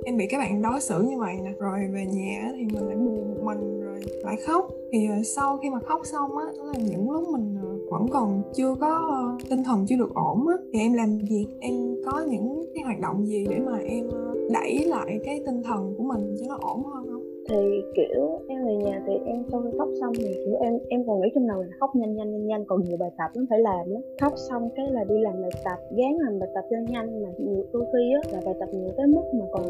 em 0.05 0.17
bị 0.17 0.27
các 0.27 0.37
bạn 0.37 0.61
đối 0.61 0.81
xử 0.81 1.01
như 1.01 1.17
vậy 1.19 1.35
nè. 1.43 1.51
Rồi 1.59 1.79
về 1.93 2.05
nhà 2.05 2.51
thì 2.55 2.63
mình 2.73 2.87
lại 2.87 2.95
buồn 2.95 3.27
một 3.27 3.43
mình 3.43 3.81
rồi 3.81 3.99
lại 4.23 4.35
khóc. 4.45 4.69
Thì 4.91 5.07
ờ, 5.07 5.23
sau 5.23 5.57
khi 5.57 5.69
mà 5.69 5.79
khóc 5.79 6.01
xong 6.03 6.37
á 6.37 6.45
đó 6.57 6.63
là 6.63 6.79
những 6.79 7.11
lúc 7.11 7.29
mình 7.29 7.55
ờ, 7.63 7.69
vẫn 7.91 8.07
còn 8.11 8.41
chưa 8.55 8.75
có 8.79 8.87
ờ, 9.11 9.45
tinh 9.49 9.63
thần 9.63 9.85
chưa 9.89 9.95
được 9.95 10.13
ổn 10.15 10.47
á, 10.47 10.55
thì 10.73 10.79
em 10.79 10.93
làm 10.93 11.19
gì? 11.29 11.47
Em 11.59 11.73
có 12.05 12.21
những 12.29 12.65
cái 12.73 12.83
hoạt 12.83 12.99
động 12.99 13.25
gì 13.25 13.45
để 13.49 13.59
mà 13.59 13.77
em 13.77 14.09
đẩy 14.51 14.85
lại 14.85 15.19
cái 15.25 15.41
tinh 15.45 15.63
thần 15.63 15.93
của 15.97 16.03
mình 16.03 16.35
cho 16.39 16.45
nó 16.47 16.57
ổn 16.61 16.83
hơn 16.83 17.03
không 17.07 17.12
thì, 17.49 17.83
kiểu, 17.95 18.39
em 18.47 18.65
về 18.65 18.75
nhà 18.75 19.03
thì 19.07 19.13
em 19.25 19.43
sau 19.51 19.61
khi 19.61 19.77
khóc 19.77 19.89
xong 20.01 20.13
thì, 20.17 20.33
kiểu, 20.45 20.55
em 20.59 20.79
em 20.89 21.03
còn 21.07 21.21
nghĩ 21.21 21.29
trong 21.35 21.47
đầu 21.47 21.61
là 21.61 21.69
khóc 21.79 21.89
nhanh 21.95 22.15
nhanh 22.15 22.31
nhanh 22.31 22.47
nhanh, 22.47 22.65
còn 22.65 22.81
nhiều 22.81 22.97
bài 22.97 23.09
tập 23.17 23.31
nó 23.35 23.41
phải 23.49 23.59
làm 23.59 23.93
đó 23.93 23.99
khóc 24.21 24.33
xong 24.49 24.69
cái 24.75 24.85
là 24.91 25.03
đi 25.03 25.15
làm 25.19 25.41
bài 25.41 25.51
tập, 25.63 25.77
gán 25.97 26.13
làm 26.19 26.39
bài 26.39 26.49
tập 26.55 26.63
cho 26.69 26.77
nhanh 26.89 27.23
mà, 27.23 27.29
nhiều 27.37 27.63
đôi 27.73 27.85
khi 27.93 28.13
á, 28.13 28.21
là 28.33 28.41
bài 28.45 28.55
tập 28.59 28.69
nhiều 28.71 28.89
tới 28.97 29.07
mức 29.07 29.23
mà 29.33 29.45
còn 29.51 29.63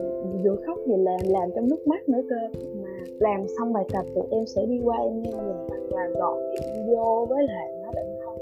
vừa 0.43 0.55
khóc 0.65 0.77
vừa 0.87 0.97
làm 0.97 1.19
làm 1.27 1.49
trong 1.55 1.69
nước 1.69 1.87
mắt 1.87 2.09
nữa 2.09 2.21
cơ. 2.29 2.59
Mà 2.83 2.89
làm 3.19 3.45
xong 3.57 3.73
bài 3.73 3.85
tập 3.93 4.05
thì 4.15 4.21
em 4.31 4.45
sẽ 4.45 4.65
đi 4.65 4.79
qua 4.83 4.97
em 4.97 5.21
nghe 5.21 5.31
nhạc 5.31 5.67
và 5.91 6.07
là 6.07 6.31
điện 6.51 6.87
vô 6.87 7.25
với 7.29 7.43
lại 7.43 7.82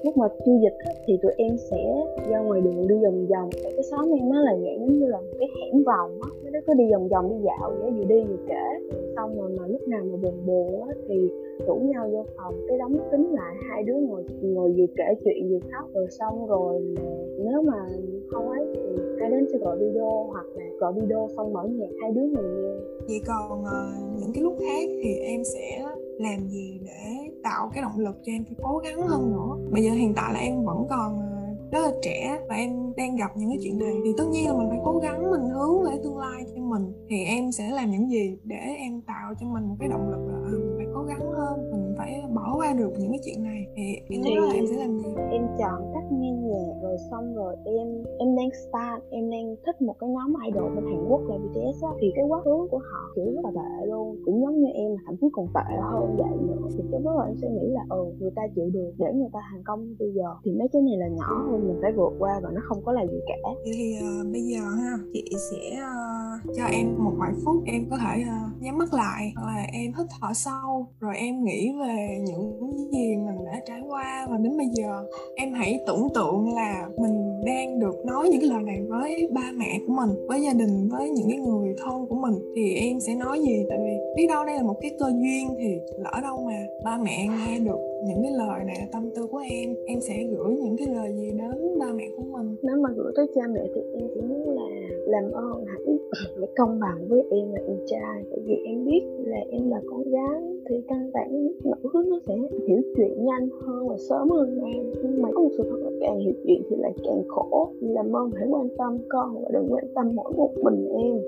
lúc 0.03 0.17
mà 0.17 0.27
chưa 0.45 0.57
dịch 0.61 0.77
thì 1.05 1.17
tụi 1.21 1.31
em 1.37 1.57
sẽ 1.57 2.05
ra 2.29 2.39
ngoài 2.39 2.61
đường 2.61 2.87
đi 2.87 2.95
vòng 3.03 3.27
vòng. 3.27 3.49
Tại 3.63 3.71
cái 3.75 3.83
xóm 3.83 4.11
em 4.19 4.29
nó 4.29 4.41
là 4.41 4.51
dạng 4.51 4.79
giống 4.79 4.99
như 4.99 5.05
là 5.05 5.17
một 5.17 5.33
cái 5.39 5.47
hẻm 5.61 5.83
vòng 5.83 6.11
á 6.21 6.29
mấy 6.43 6.51
đứa 6.51 6.59
cứ 6.67 6.73
đi 6.73 6.91
vòng 6.91 7.07
vòng 7.07 7.29
đi 7.29 7.35
dạo 7.45 7.71
vậy 7.81 7.91
vừa 7.91 8.03
đi 8.03 8.23
vừa 8.23 8.45
kể. 8.47 8.67
Xong 9.15 9.41
rồi 9.41 9.49
mà 9.59 9.67
lúc 9.67 9.81
nào 9.87 10.01
mà 10.11 10.17
buồn 10.23 10.45
buồn 10.45 10.81
á 10.81 10.95
thì 11.07 11.29
rủ 11.67 11.75
nhau 11.75 12.09
vô 12.11 12.25
phòng 12.37 12.53
cái 12.67 12.77
đóng 12.77 12.97
kính 13.11 13.33
lại 13.33 13.55
hai 13.69 13.83
đứa 13.83 13.93
ngồi 13.93 14.23
ngồi 14.41 14.73
vừa 14.77 14.85
kể 14.97 15.15
chuyện 15.23 15.49
vừa 15.49 15.59
khóc 15.71 15.89
rồi 15.93 16.07
xong 16.19 16.47
rồi 16.47 16.95
nếu 17.37 17.61
mà 17.61 17.85
không 18.31 18.49
ấy 18.49 18.65
thì 18.73 19.03
hai 19.19 19.29
đứa 19.29 19.37
sẽ 19.51 19.57
gọi 19.57 19.77
video 19.77 20.27
hoặc 20.31 20.45
là 20.55 20.65
gọi 20.79 20.93
video 20.93 21.27
xong 21.37 21.53
mở 21.53 21.63
nhạc 21.63 21.89
hai 22.01 22.11
đứa 22.11 22.21
ngồi 22.21 22.43
nghe. 22.43 22.71
Vậy 23.07 23.21
còn 23.27 23.61
uh, 23.61 24.19
những 24.19 24.31
cái 24.33 24.43
lúc 24.43 24.53
khác 24.59 24.89
thì 25.03 25.13
em 25.15 25.43
sẽ 25.43 25.85
làm 26.21 26.49
gì 26.49 26.79
để 26.85 27.31
tạo 27.43 27.69
cái 27.73 27.81
động 27.81 27.99
lực 27.99 28.15
cho 28.25 28.31
em 28.31 28.43
phải 28.43 28.55
cố 28.63 28.77
gắng 28.77 29.07
hơn 29.07 29.31
nữa? 29.31 29.69
Bây 29.71 29.83
giờ 29.83 29.91
hiện 29.91 30.13
tại 30.15 30.33
là 30.33 30.39
em 30.39 30.65
vẫn 30.65 30.87
còn 30.89 31.19
ờ, 31.19 31.41
rất 31.71 31.79
là 31.81 31.91
trẻ 32.01 32.39
và 32.49 32.55
em 32.55 32.93
đang 32.97 33.15
gặp 33.15 33.31
những 33.35 33.49
cái 33.49 33.57
chuyện 33.63 33.79
này. 33.79 33.93
Thì 34.05 34.09
tất 34.17 34.25
nhiên 34.31 34.47
là 34.47 34.53
mình 34.53 34.69
phải 34.69 34.79
cố 34.85 34.99
gắng 35.03 35.31
mình 35.31 35.49
hướng 35.49 35.83
về 35.83 35.91
tương 36.03 36.17
lai 36.17 36.43
cho 36.55 36.61
mình. 36.61 36.93
Thì 37.09 37.23
em 37.25 37.51
sẽ 37.51 37.69
làm 37.69 37.91
những 37.91 38.09
gì 38.09 38.37
để 38.43 38.75
em 38.77 39.01
tạo 39.01 39.33
cho 39.39 39.47
mình 39.47 39.63
một 39.67 39.75
cái 39.79 39.89
động 39.89 40.09
lực 40.09 40.27
là 40.27 40.37
à, 40.45 40.51
mình 40.51 40.75
phải 40.77 40.85
cố 40.95 41.03
gắng 41.03 41.31
hơn 41.31 41.70
phải 42.01 42.21
bỏ 42.33 42.55
qua 42.57 42.73
được 42.73 42.91
những 42.99 43.11
cái 43.11 43.19
chuyện 43.25 43.43
này. 43.43 43.67
Thì 43.75 43.83
em 44.09 44.21
nghĩ 44.21 44.35
là 44.35 44.53
em 44.53 44.65
sẽ 44.67 44.75
làm 44.77 44.97
gì? 44.99 45.09
em 45.31 45.47
chọn 45.59 45.91
cách 45.93 46.03
nghe 46.11 46.31
nhạc 46.31 46.73
rồi 46.83 46.97
xong 47.11 47.35
rồi 47.35 47.55
em 47.65 47.87
em 48.19 48.35
đang 48.35 48.49
start 48.63 48.99
em 49.09 49.29
đang 49.29 49.55
thích 49.65 49.81
một 49.81 49.95
cái 49.99 50.09
nhóm 50.09 50.33
idol 50.47 50.75
bên 50.75 50.85
Hàn 50.85 51.05
Quốc 51.09 51.21
là 51.29 51.37
BTS 51.37 51.83
á. 51.83 51.91
Thì 52.01 52.07
cái 52.15 52.25
quá 52.29 52.41
khứ 52.43 52.67
của 52.71 52.77
họ 52.77 53.01
kiểu 53.15 53.25
rất 53.35 53.41
là 53.43 53.51
tệ 53.55 53.85
luôn 53.85 54.17
cũng 54.25 54.41
giống 54.41 54.57
như 54.61 54.67
em 54.73 54.91
thậm 55.05 55.15
chí 55.21 55.27
còn 55.33 55.47
tệ 55.53 55.75
hơn 55.91 56.15
vậy 56.17 56.37
nữa. 56.47 56.67
Thì 56.77 56.83
cái 56.91 57.01
lúc 57.03 57.13
em 57.27 57.35
sẽ 57.41 57.47
nghĩ 57.49 57.67
là 57.77 57.83
ừ 57.89 58.03
người 58.19 58.31
ta 58.35 58.41
chịu 58.55 58.69
được 58.69 58.91
để 58.97 59.13
người 59.13 59.29
ta 59.33 59.39
thành 59.51 59.63
công 59.65 59.95
bây 59.99 60.11
giờ. 60.15 60.27
Thì 60.43 60.51
mấy 60.51 60.67
cái 60.73 60.81
này 60.81 60.97
là 60.97 61.07
nhỏ 61.07 61.31
hơn 61.51 61.67
mình 61.67 61.79
phải 61.81 61.91
vượt 61.91 62.13
qua 62.19 62.39
và 62.43 62.49
nó 62.53 62.61
không 62.63 62.81
có 62.85 62.91
là 62.91 63.05
gì 63.05 63.19
cả. 63.27 63.49
Thì 63.65 63.95
uh, 63.99 64.33
bây 64.33 64.41
giờ 64.41 64.63
ha 64.81 64.93
chị 65.13 65.23
sẽ 65.51 65.63
uh, 65.77 66.55
cho 66.57 66.65
em 66.65 66.87
một 67.03 67.13
vài 67.19 67.31
phút 67.45 67.63
em 67.65 67.81
có 67.89 67.97
thể 68.03 68.13
uh, 68.21 68.61
nhắm 68.61 68.77
mắt 68.77 68.93
lại. 68.93 69.33
Hoặc 69.35 69.45
là 69.45 69.63
em 69.73 69.91
hít 69.97 70.07
thở 70.21 70.27
sâu. 70.33 70.87
Rồi 70.99 71.15
em 71.17 71.43
nghĩ 71.43 71.71
về 71.79 71.90
những 72.23 72.53
gì 72.91 73.15
mình 73.15 73.45
đã 73.45 73.61
trải 73.67 73.81
qua. 73.89 74.27
Và 74.29 74.37
đến 74.37 74.57
bây 74.57 74.67
giờ, 74.73 75.03
em 75.35 75.53
hãy 75.53 75.79
tưởng 75.87 76.09
tượng 76.13 76.53
là 76.53 76.87
mình 76.97 77.41
đang 77.45 77.79
được 77.79 78.05
nói 78.05 78.29
những 78.29 78.41
cái 78.41 78.49
lời 78.49 78.63
này 78.63 78.81
với 78.89 79.29
ba 79.31 79.51
mẹ 79.55 79.79
của 79.87 79.93
mình, 79.93 80.27
với 80.27 80.41
gia 80.41 80.53
đình, 80.53 80.89
với 80.91 81.09
những 81.09 81.29
cái 81.29 81.37
người 81.37 81.75
thân 81.83 82.05
của 82.09 82.15
mình. 82.15 82.33
Thì 82.55 82.75
em 82.75 82.99
sẽ 82.99 83.15
nói 83.15 83.39
gì? 83.39 83.65
Tại 83.69 83.77
vì 83.81 84.13
biết 84.15 84.27
đâu 84.27 84.45
đây 84.45 84.55
là 84.55 84.63
một 84.63 84.75
cái 84.81 84.91
cơ 84.99 85.05
duyên 85.21 85.55
thì 85.59 85.79
lỡ 85.97 86.11
đâu 86.23 86.43
mà 86.45 86.57
ba 86.83 86.97
mẹ 86.97 87.27
nghe 87.27 87.59
được 87.59 87.90
những 88.07 88.21
cái 88.23 88.31
lời 88.31 88.59
này 88.65 88.75
là 88.79 88.87
tâm 88.91 89.03
tư 89.15 89.27
của 89.31 89.41
em 89.51 89.75
em 89.85 89.99
sẽ 89.99 90.15
gửi 90.31 90.55
những 90.63 90.77
cái 90.77 90.87
lời 90.95 91.13
gì 91.13 91.31
đến 91.31 91.79
ba 91.79 91.93
mẹ 91.95 92.07
của 92.17 92.23
mình? 92.23 92.55
Nếu 92.61 92.75
mà 92.83 92.89
gửi 92.97 93.11
tới 93.15 93.27
cha 93.35 93.41
mẹ 93.53 93.63
thì 93.75 93.81
em 93.93 94.07
chỉ 94.13 94.21
muốn 94.21 94.49
là 94.49 94.67
làm 95.05 95.31
ơn 95.31 95.65
hãy 95.67 95.97
hãy 96.11 96.47
công 96.57 96.79
bằng 96.79 97.07
với 97.09 97.21
em 97.31 97.51
là 97.53 97.61
em 97.67 97.77
trai. 97.87 98.23
Tại 98.29 98.39
vì 98.45 98.55
em 98.65 98.85
biết 98.85 99.03
là 99.25 99.39
em 99.51 99.69
là 99.69 99.81
con 99.89 100.03
gái 100.03 100.41
thì 100.69 100.75
căn 100.87 101.11
bản 101.13 101.47
nữ 101.63 101.89
nó 101.93 102.19
sẽ 102.27 102.35
hiểu 102.67 102.81
chuyện 102.97 103.25
nhanh 103.25 103.49
hơn 103.61 103.87
và 103.87 103.97
sớm 104.09 104.29
hơn 104.29 104.61
em. 104.65 104.83
Nhưng 105.03 105.21
mà 105.21 105.29
có 105.33 105.41
một 105.41 105.49
sự 105.57 105.63
thật 105.69 105.79
là 105.83 105.91
càng 106.01 106.19
hiểu 106.19 106.33
chuyện 106.45 106.61
thì 106.69 106.75
lại 106.79 106.93
càng 107.03 107.23
khổ. 107.27 107.71
Làm 107.81 108.15
ơn 108.15 108.31
hãy 108.35 108.47
quan 108.49 108.67
tâm 108.77 108.97
con 109.09 109.41
và 109.43 109.49
đừng 109.53 109.67
quan 109.73 109.85
tâm 109.95 110.15
mỗi 110.15 110.33
một 110.37 110.51
mình 110.63 110.87
em. 110.87 111.19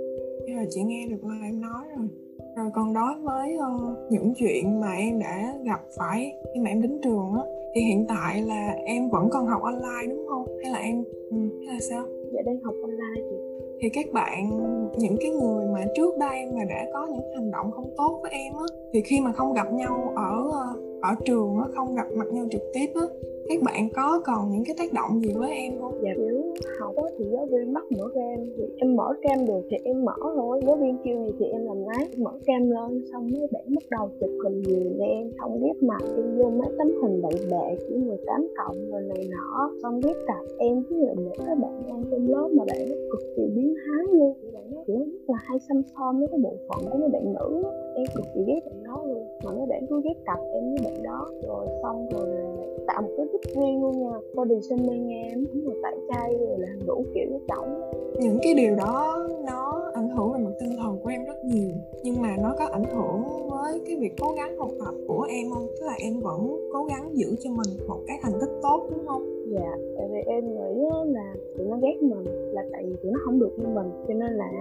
Thế 0.47 0.53
là 0.53 0.65
chị 0.69 0.81
nghe 0.83 1.07
được 1.09 1.23
lời 1.23 1.37
em 1.43 1.61
nói 1.61 1.83
rồi 1.97 2.07
rồi 2.55 2.71
còn 2.73 2.93
đối 2.93 3.13
với 3.23 3.57
uh, 3.57 4.11
những 4.11 4.33
chuyện 4.37 4.79
mà 4.79 4.93
em 4.93 5.19
đã 5.19 5.53
gặp 5.63 5.81
phải 5.97 6.35
khi 6.53 6.59
mà 6.59 6.69
em 6.69 6.81
đến 6.81 6.99
trường 7.03 7.33
á 7.33 7.41
thì 7.75 7.81
hiện 7.81 8.05
tại 8.09 8.41
là 8.41 8.75
em 8.85 9.09
vẫn 9.09 9.29
còn 9.31 9.47
học 9.47 9.61
online 9.61 10.07
đúng 10.09 10.25
không? 10.29 10.45
Hay 10.63 10.71
là 10.71 10.79
em 10.79 11.03
ừ, 11.29 11.37
hay 11.67 11.73
là 11.73 11.79
sao? 11.89 12.05
Dạ 12.31 12.41
đang 12.45 12.59
học 12.63 12.75
online 12.81 13.29
chị. 13.29 13.35
Thì 13.81 13.89
các 13.89 14.05
bạn 14.13 14.49
những 14.97 15.17
cái 15.21 15.31
người 15.31 15.67
mà 15.73 15.85
trước 15.95 16.17
đây 16.17 16.45
mà 16.55 16.63
đã 16.69 16.85
có 16.93 17.07
những 17.11 17.33
hành 17.35 17.51
động 17.51 17.71
không 17.71 17.93
tốt 17.97 18.19
với 18.21 18.31
em 18.31 18.53
á 18.53 18.65
thì 18.93 19.01
khi 19.01 19.21
mà 19.21 19.31
không 19.31 19.53
gặp 19.53 19.73
nhau 19.73 20.13
ở 20.15 20.49
ờ, 20.51 20.65
ở 21.01 21.15
trường 21.25 21.57
á 21.57 21.65
không 21.75 21.95
gặp 21.95 22.07
mặt 22.15 22.27
nhau 22.31 22.45
trực 22.51 22.61
tiếp 22.73 22.87
á 22.95 23.01
các 23.49 23.61
bạn 23.61 23.89
có 23.95 24.21
còn 24.25 24.51
những 24.51 24.63
cái 24.65 24.75
tác 24.79 24.93
động 24.93 25.19
gì 25.21 25.33
với 25.35 25.51
em 25.51 25.73
không? 25.81 25.99
Dạ 26.03 26.09
học 26.79 26.95
á, 26.95 27.03
thì 27.17 27.25
giáo 27.31 27.45
viên 27.45 27.73
bắt 27.73 27.83
mở 27.91 28.07
cam 28.15 28.45
thì 28.57 28.63
em 28.77 28.95
mở 28.95 29.13
cam 29.21 29.45
được 29.45 29.61
thì 29.69 29.77
em 29.83 30.05
mở 30.05 30.13
thôi. 30.35 30.61
Giáo 30.67 30.75
viên 30.75 30.97
kêu 31.03 31.25
gì 31.25 31.31
thì 31.39 31.45
em 31.45 31.65
làm 31.65 31.77
nấy 31.85 32.07
mở 32.17 32.31
cam 32.45 32.69
lên. 32.69 33.05
Xong 33.11 33.29
mấy 33.31 33.47
bạn 33.51 33.63
bắt 33.75 33.83
đầu 33.91 34.09
chụp 34.19 34.29
hình 34.43 34.61
nhiều 34.61 35.05
em. 35.07 35.31
Không 35.37 35.61
biết 35.61 35.83
mặt 35.83 36.01
em 36.17 36.37
vô 36.37 36.49
mấy 36.49 36.69
tấm 36.77 36.87
hình 37.01 37.21
bậy 37.21 37.33
bạ 37.51 37.65
chỉ 37.87 37.95
18 37.95 38.47
cộng 38.57 38.91
rồi 38.91 39.01
này 39.01 39.27
nọ. 39.31 39.71
Không 39.81 39.99
biết 39.99 40.17
cặp 40.27 40.45
em 40.57 40.83
với 40.89 40.99
lại 40.99 41.15
một 41.15 41.35
cái 41.45 41.55
bạn 41.55 41.81
đang 41.87 42.03
trong 42.11 42.27
lớp 42.27 42.49
mà 42.51 42.63
bạn 42.67 42.87
cực 43.11 43.21
kỳ 43.35 43.43
biến 43.55 43.75
thái 43.85 44.05
luôn. 44.13 44.33
Bạn 44.53 44.63
nó 44.71 44.83
kiểu 44.87 44.97
rất 44.97 45.05
là 45.27 45.37
hay 45.37 45.59
xăm 45.59 45.81
xăm 45.95 46.19
với 46.19 46.27
cái 46.27 46.39
bộ 46.43 46.53
phận 46.69 46.91
của 46.91 46.97
mấy 46.97 47.09
bạn 47.09 47.33
nữ 47.33 47.63
em 47.95 48.05
cực 48.15 48.25
kỳ 48.33 48.41
ghét 48.47 48.59
bạn 48.65 48.83
đó 48.83 49.03
luôn. 49.05 49.27
Mà 49.43 49.51
mấy 49.51 49.65
bạn 49.65 49.85
cứ 49.89 50.01
ghép 50.03 50.17
cặp 50.25 50.39
em 50.53 50.63
với 50.63 50.77
bạn 50.83 51.03
đó. 51.03 51.29
Rồi 51.47 51.65
xong 51.81 52.07
rồi 52.11 52.27
tạo 52.87 53.01
một 53.01 53.09
cái 53.17 53.25
group 53.25 53.41
riêng 53.55 53.81
luôn 53.83 53.99
nha. 53.99 54.17
Body 54.35 54.61
shaming 54.69 55.09
em 55.09 55.45
rồi 55.65 55.75
tẩy 55.83 55.95
chay 56.09 56.37
rồi 56.37 56.59
làm 56.59 56.79
đủ 56.87 57.03
kiểu 57.13 57.25
cái 57.29 57.39
chổng 57.47 57.93
những 58.19 58.39
cái 58.43 58.53
điều 58.53 58.75
đó 58.75 59.27
nó 59.45 59.91
ảnh 59.93 60.09
hưởng 60.09 60.31
về 60.33 60.39
mặt 60.39 60.51
tinh 60.59 60.77
thần 60.77 60.99
của 61.03 61.09
em 61.09 61.25
rất 61.25 61.45
nhiều. 61.45 61.69
Nhưng 62.03 62.21
mà 62.21 62.35
nó 62.41 62.55
có 62.59 62.65
ảnh 62.65 62.83
hưởng 62.83 63.49
với 63.49 63.81
cái 63.87 63.95
việc 63.95 64.13
cố 64.21 64.33
gắng 64.37 64.57
học 64.57 64.69
tập 64.79 64.93
của 65.07 65.27
em 65.29 65.51
không? 65.53 65.67
Tức 65.79 65.85
là 65.85 65.95
em 65.99 66.19
vẫn 66.19 66.69
cố 66.73 66.85
gắng 66.85 67.09
giữ 67.13 67.35
cho 67.39 67.49
mình 67.49 67.87
một 67.87 67.99
cái 68.07 68.19
thành 68.21 68.33
tích 68.41 68.59
tốt 68.61 68.87
đúng 68.91 69.07
không? 69.07 69.23
Dạ 69.51 69.77
tại 69.97 70.07
vì 70.11 70.19
em 70.25 70.53
nghĩ 70.53 70.85
là 71.05 71.33
tụi 71.57 71.67
nó 71.67 71.77
ghét 71.81 71.97
mình 72.01 72.23
là 72.53 72.65
tại 72.71 72.85
vì 72.87 72.95
tụi 73.03 73.11
nó 73.11 73.19
không 73.25 73.39
được 73.39 73.51
như 73.57 73.67
mình. 73.67 73.89
Cho 74.07 74.13
nên 74.13 74.33
là 74.33 74.51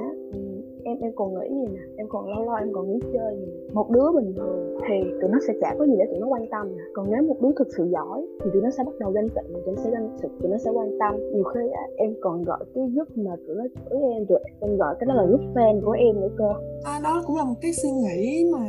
em 0.85 0.99
em 1.01 1.12
còn 1.16 1.35
nghĩ 1.35 1.49
gì 1.49 1.66
nè? 1.75 1.81
Em 1.97 2.07
còn 2.09 2.29
lâu 2.31 2.45
lâu 2.45 2.55
em 2.55 2.73
còn 2.73 2.88
nghĩ 2.88 2.99
chơi 3.12 3.37
gì 3.37 3.47
một 3.73 3.90
đứa 3.90 4.12
bình 4.14 4.35
thường 4.37 4.79
thì 4.88 4.95
tụi 5.21 5.31
nó 5.31 5.38
sẽ 5.47 5.53
chả 5.61 5.75
có 5.79 5.87
gì 5.87 5.95
để 5.99 6.05
tụi 6.11 6.21
nó 6.21 6.27
quan 6.27 6.47
tâm 6.51 6.77
nè. 6.77 6.83
Còn 6.95 7.11
nếu 7.11 7.23
một 7.23 7.37
đứa 7.40 7.53
thực 7.59 7.68
sự 7.77 7.85
giỏi 7.92 8.27
thì 8.45 8.51
tụi 8.53 8.62
nó 8.62 8.71
sẽ 8.71 8.85
bắt 8.87 8.95
đầu 8.99 9.11
ganh 9.11 9.29
tị 9.29 9.55
tụi 9.64 9.75
nó 9.75 9.83
sẽ 9.83 9.90
ganh 9.90 10.09
tụi 10.40 10.51
nó 10.51 10.59
sẽ 10.59 10.71
quan 10.71 10.90
tâm. 11.01 11.14
Nhiều 11.35 11.45
khi 11.45 11.61
á, 11.73 11.83
em 11.97 12.14
còn 12.21 12.42
gọi 12.42 12.64
cái 12.75 12.85
group 12.95 13.09
mà 13.16 13.37
tụi 13.47 13.57
nó 13.57 13.64
chửi 13.75 14.01
em 14.01 14.25
rồi 14.29 14.40
em 14.61 14.77
gọi 14.77 14.95
cái 15.01 15.07
đó 15.07 15.14
là 15.14 15.25
group 15.27 15.40
fan 15.55 15.81
của 15.85 15.92
em 15.92 16.21
nữa 16.21 16.33
cơ. 16.38 16.53
À, 16.85 17.01
đó 17.05 17.23
cũng 17.27 17.37
là 17.37 17.45
một 17.45 17.59
cái 17.61 17.73
suy 17.73 17.90
nghĩ 17.90 18.45
mà 18.53 18.64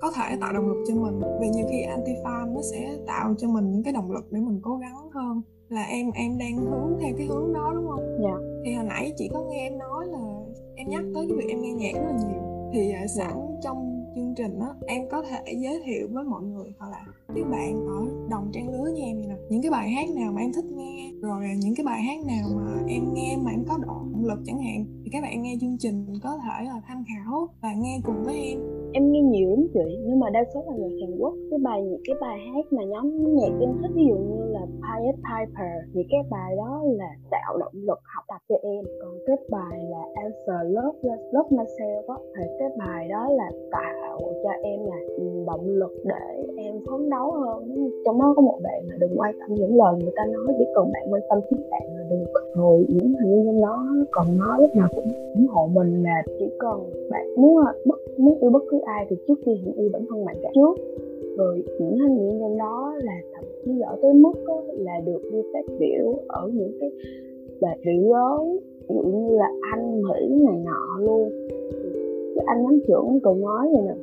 có 0.00 0.10
thể 0.16 0.36
tạo 0.40 0.52
động 0.52 0.68
lực 0.68 0.84
cho 0.88 0.94
mình. 0.94 1.20
Vì 1.40 1.48
nhiều 1.48 1.66
khi 1.70 1.82
anti 1.82 2.12
farm 2.24 2.54
nó 2.54 2.60
sẽ 2.62 2.96
tạo 3.06 3.34
cho 3.38 3.48
mình 3.48 3.70
những 3.70 3.82
cái 3.82 3.92
động 3.92 4.10
lực 4.10 4.24
để 4.30 4.40
mình 4.40 4.60
cố 4.62 4.76
gắng 4.76 5.10
hơn. 5.14 5.42
Là 5.68 5.84
em 5.90 6.06
em 6.14 6.38
đang 6.38 6.56
hướng 6.56 6.98
theo 7.00 7.12
cái 7.18 7.26
hướng 7.26 7.52
đó 7.52 7.72
đúng 7.74 7.86
không? 7.88 8.18
Dạ. 8.22 8.36
Thì 8.64 8.74
hồi 8.74 8.84
nãy 8.88 9.12
chị 9.16 9.30
có 9.32 9.44
nghe 9.50 9.68
em 9.70 9.78
nói 9.78 10.06
là 10.06 10.24
em 10.84 10.90
nhắc 10.90 11.04
tới 11.14 11.26
cái 11.28 11.36
việc 11.36 11.48
em 11.48 11.62
nghe 11.62 11.72
nhạc 11.72 11.92
rất 11.94 12.06
là 12.06 12.18
nhiều. 12.28 12.70
Thì 12.72 12.92
uh, 13.04 13.10
sẵn 13.10 13.32
trong 13.62 14.04
chương 14.14 14.34
trình 14.36 14.58
á 14.60 14.68
em 14.86 15.08
có 15.10 15.22
thể 15.22 15.54
giới 15.62 15.82
thiệu 15.84 16.08
với 16.12 16.24
mọi 16.24 16.42
người 16.42 16.72
hoặc 16.78 16.90
là 16.90 17.04
các 17.34 17.46
bạn 17.50 17.86
ở 17.86 18.28
đồng 18.30 18.50
trang 18.52 18.68
lứa 18.68 18.90
như 18.94 19.02
em 19.02 19.28
nè. 19.28 19.34
Những 19.50 19.62
cái 19.62 19.70
bài 19.70 19.90
hát 19.90 20.08
nào 20.10 20.32
mà 20.32 20.40
em 20.40 20.52
thích 20.52 20.64
nghe 20.64 21.12
rồi 21.20 21.44
những 21.58 21.74
cái 21.74 21.86
bài 21.86 22.02
hát 22.02 22.26
nào 22.26 22.48
mà 22.56 22.84
em 22.88 23.14
nghe 23.14 23.36
mà 23.42 23.50
em 23.50 23.64
có 23.68 23.78
động 23.86 24.24
lực 24.24 24.38
chẳng 24.46 24.62
hạn 24.62 24.84
thì 25.04 25.10
các 25.12 25.22
bạn 25.22 25.42
nghe 25.42 25.56
chương 25.60 25.78
trình 25.78 26.06
có 26.22 26.38
thể 26.44 26.64
là 26.64 26.80
tham 26.86 27.04
khảo 27.08 27.48
và 27.60 27.74
nghe 27.74 28.00
cùng 28.04 28.24
với 28.24 28.34
em 28.34 28.58
em 28.96 29.12
nghe 29.12 29.22
nhiều 29.22 29.50
lắm 29.50 29.66
chị, 29.74 29.98
nhưng 30.06 30.20
mà 30.20 30.30
đa 30.30 30.44
số 30.54 30.60
là 30.66 30.76
nhạc 30.76 30.94
Hàn 31.00 31.18
Quốc. 31.18 31.34
Cái 31.50 31.58
bài 31.62 31.82
những 31.82 32.00
cái 32.06 32.16
bài 32.20 32.38
hát 32.46 32.64
mà 32.70 32.84
nhóm 32.84 33.34
nhạc 33.34 33.52
em 33.60 33.70
thích, 33.82 33.90
ví 33.94 34.04
dụ 34.08 34.16
như 34.16 34.40
là 34.54 34.60
Pied 34.84 35.16
Piper, 35.26 35.76
thì 35.94 36.00
cái 36.10 36.20
bài 36.30 36.56
đó 36.56 36.82
là 36.84 37.10
tạo 37.30 37.58
động 37.58 37.76
lực 37.88 37.98
học 38.14 38.24
tập 38.28 38.40
cho 38.48 38.56
em. 38.62 38.84
Còn 39.00 39.12
cái 39.26 39.36
bài 39.50 39.76
là 39.92 40.02
Answer 40.24 40.74
Love 40.74 40.98
Love 41.32 41.50
Myself 41.56 42.02
đó 42.08 42.18
thì 42.36 42.44
cái 42.58 42.68
bài 42.78 43.08
đó 43.08 43.28
là 43.30 43.50
tạo 43.70 44.18
cho 44.42 44.50
em 44.62 44.80
là 44.86 44.96
động 45.46 45.66
lực 45.66 45.92
để 46.04 46.44
em 46.56 46.74
phấn 46.86 47.10
đấu 47.10 47.32
hơn. 47.32 47.58
Trong 48.04 48.20
đó 48.20 48.32
có 48.36 48.42
một 48.42 48.58
bạn 48.62 48.82
là 48.88 48.96
đừng 49.00 49.14
quan 49.16 49.34
tâm 49.40 49.54
những 49.54 49.76
lời 49.76 49.94
người 50.00 50.12
ta 50.16 50.22
nói, 50.32 50.54
chỉ 50.58 50.64
cần 50.74 50.84
bạn 50.92 51.02
quan 51.10 51.22
tâm 51.28 51.38
chính 51.50 51.70
bạn 51.70 51.82
là 51.96 52.04
được. 52.10 52.32
Rồi 52.56 52.86
những 52.88 53.14
hình 53.20 53.44
như 53.44 53.52
nó 53.60 53.86
còn 54.10 54.38
nói 54.38 54.56
lúc 54.60 54.70
nào 54.76 54.88
cũng 54.94 55.08
ủng 55.34 55.46
hộ 55.46 55.66
mình 55.66 56.02
là 56.02 56.22
chỉ 56.38 56.50
cần 56.58 56.90
bạn 57.10 57.34
muốn 57.36 57.66
à, 57.66 57.72
bất 57.86 57.98
muốn 58.18 58.38
yêu 58.40 58.50
bất 58.50 58.62
cứ 58.70 58.78
ai 58.84 59.06
thì 59.10 59.16
trước 59.28 59.34
tiên 59.44 59.56
hãy 59.64 59.74
yêu 59.76 59.90
bản 59.92 60.02
thân 60.10 60.24
bạn 60.24 60.36
cả. 60.42 60.50
Trước. 60.54 60.74
Rồi 61.38 61.64
những 61.80 61.98
thanh 61.98 62.16
niên 62.16 62.38
trong 62.40 62.58
đó 62.58 62.94
là 63.02 63.12
thậm 63.34 63.44
chí 63.64 63.72
giỏi 63.80 63.96
tới 64.02 64.14
mức 64.14 64.32
đó, 64.46 64.62
là 64.68 65.00
được 65.06 65.20
đi 65.32 65.38
phát 65.52 65.74
biểu 65.80 66.18
ở 66.28 66.50
những 66.54 66.72
cái 66.80 66.90
đại 67.60 67.78
biểu 67.84 68.12
lớn 68.12 68.58
ví 68.88 68.96
dụ 68.96 69.02
như 69.02 69.36
là 69.36 69.48
anh 69.72 70.02
mỹ 70.02 70.42
này 70.44 70.62
nọ 70.64 70.98
luôn. 71.00 71.30
Cái 72.34 72.44
anh 72.46 72.64
nắm 72.64 72.80
trưởng 72.86 73.20
cậu 73.22 73.34
nói 73.34 73.68
vậy 73.72 73.82
nè 73.86 73.94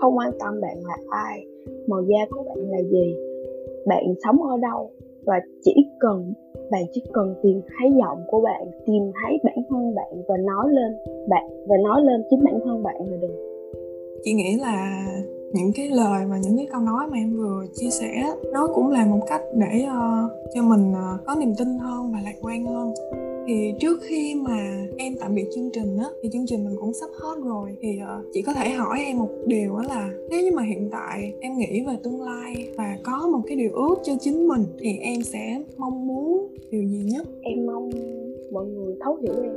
không 0.00 0.18
quan 0.18 0.30
tâm 0.38 0.60
bạn 0.60 0.76
là 0.86 0.96
ai 1.08 1.46
màu 1.86 2.02
da 2.02 2.26
của 2.30 2.42
bạn 2.42 2.70
là 2.70 2.82
gì 2.82 3.16
bạn 3.86 4.14
sống 4.24 4.42
ở 4.42 4.56
đâu 4.62 4.90
và 5.24 5.40
chỉ 5.62 5.74
cần 6.00 6.32
bạn 6.70 6.82
chỉ 6.92 7.02
cần 7.12 7.34
tìm 7.42 7.60
thấy 7.78 7.92
giọng 8.00 8.18
của 8.26 8.40
bạn 8.40 8.62
tìm 8.86 9.12
thấy 9.22 9.38
bản 9.44 9.56
thân 9.68 9.94
bạn 9.94 10.22
và 10.28 10.36
nói 10.36 10.68
lên 10.70 10.96
bạn 11.28 11.44
và 11.68 11.76
nói 11.76 12.02
lên 12.02 12.22
chính 12.30 12.44
bản 12.44 12.58
thân 12.64 12.82
bạn 12.82 12.96
là 12.98 13.16
được. 13.16 13.36
Chị 14.24 14.32
nghĩ 14.32 14.56
là 14.60 15.06
những 15.52 15.72
cái 15.76 15.88
lời 15.88 16.24
và 16.30 16.38
những 16.42 16.56
cái 16.56 16.66
câu 16.72 16.80
nói 16.80 17.06
mà 17.10 17.16
em 17.16 17.36
vừa 17.36 17.66
chia 17.74 17.90
sẻ 17.90 18.34
nó 18.52 18.68
cũng 18.74 18.90
là 18.90 19.06
một 19.06 19.20
cách 19.28 19.42
để 19.54 19.84
uh, 19.84 20.32
cho 20.54 20.62
mình 20.62 20.90
uh, 20.90 21.26
có 21.26 21.36
niềm 21.40 21.54
tin 21.58 21.78
hơn 21.78 22.12
và 22.12 22.18
lạc 22.24 22.34
quan 22.42 22.66
hơn 22.66 22.94
thì 23.46 23.72
trước 23.80 24.00
khi 24.02 24.34
mà 24.34 24.86
em 24.96 25.14
tạm 25.20 25.34
biệt 25.34 25.46
chương 25.54 25.70
trình 25.72 25.96
á 25.98 26.06
thì 26.22 26.28
chương 26.32 26.46
trình 26.46 26.64
mình 26.64 26.76
cũng 26.80 26.94
sắp 26.94 27.10
hết 27.12 27.34
rồi. 27.44 27.76
Thì 27.80 27.98
uh, 28.02 28.24
chị 28.32 28.42
có 28.42 28.52
thể 28.52 28.70
hỏi 28.70 28.98
em 29.04 29.18
một 29.18 29.30
điều 29.46 29.76
đó 29.76 29.82
là 29.88 30.10
nếu 30.30 30.42
như 30.42 30.50
mà 30.54 30.62
hiện 30.62 30.88
tại 30.92 31.32
em 31.40 31.58
nghĩ 31.58 31.84
về 31.86 31.96
tương 32.02 32.22
lai 32.22 32.68
và 32.76 32.98
có 33.02 33.28
một 33.32 33.40
cái 33.46 33.56
điều 33.56 33.72
ước 33.72 33.94
cho 34.04 34.12
chính 34.20 34.48
mình 34.48 34.64
thì 34.78 34.98
em 34.98 35.22
sẽ 35.22 35.62
mong 35.76 36.06
muốn 36.06 36.54
điều 36.70 36.82
gì 36.82 37.04
nhất? 37.12 37.26
Em 37.42 37.66
mong 37.66 37.90
mọi 38.52 38.66
người 38.66 38.96
thấu 39.00 39.16
hiểu 39.22 39.34
em. 39.42 39.52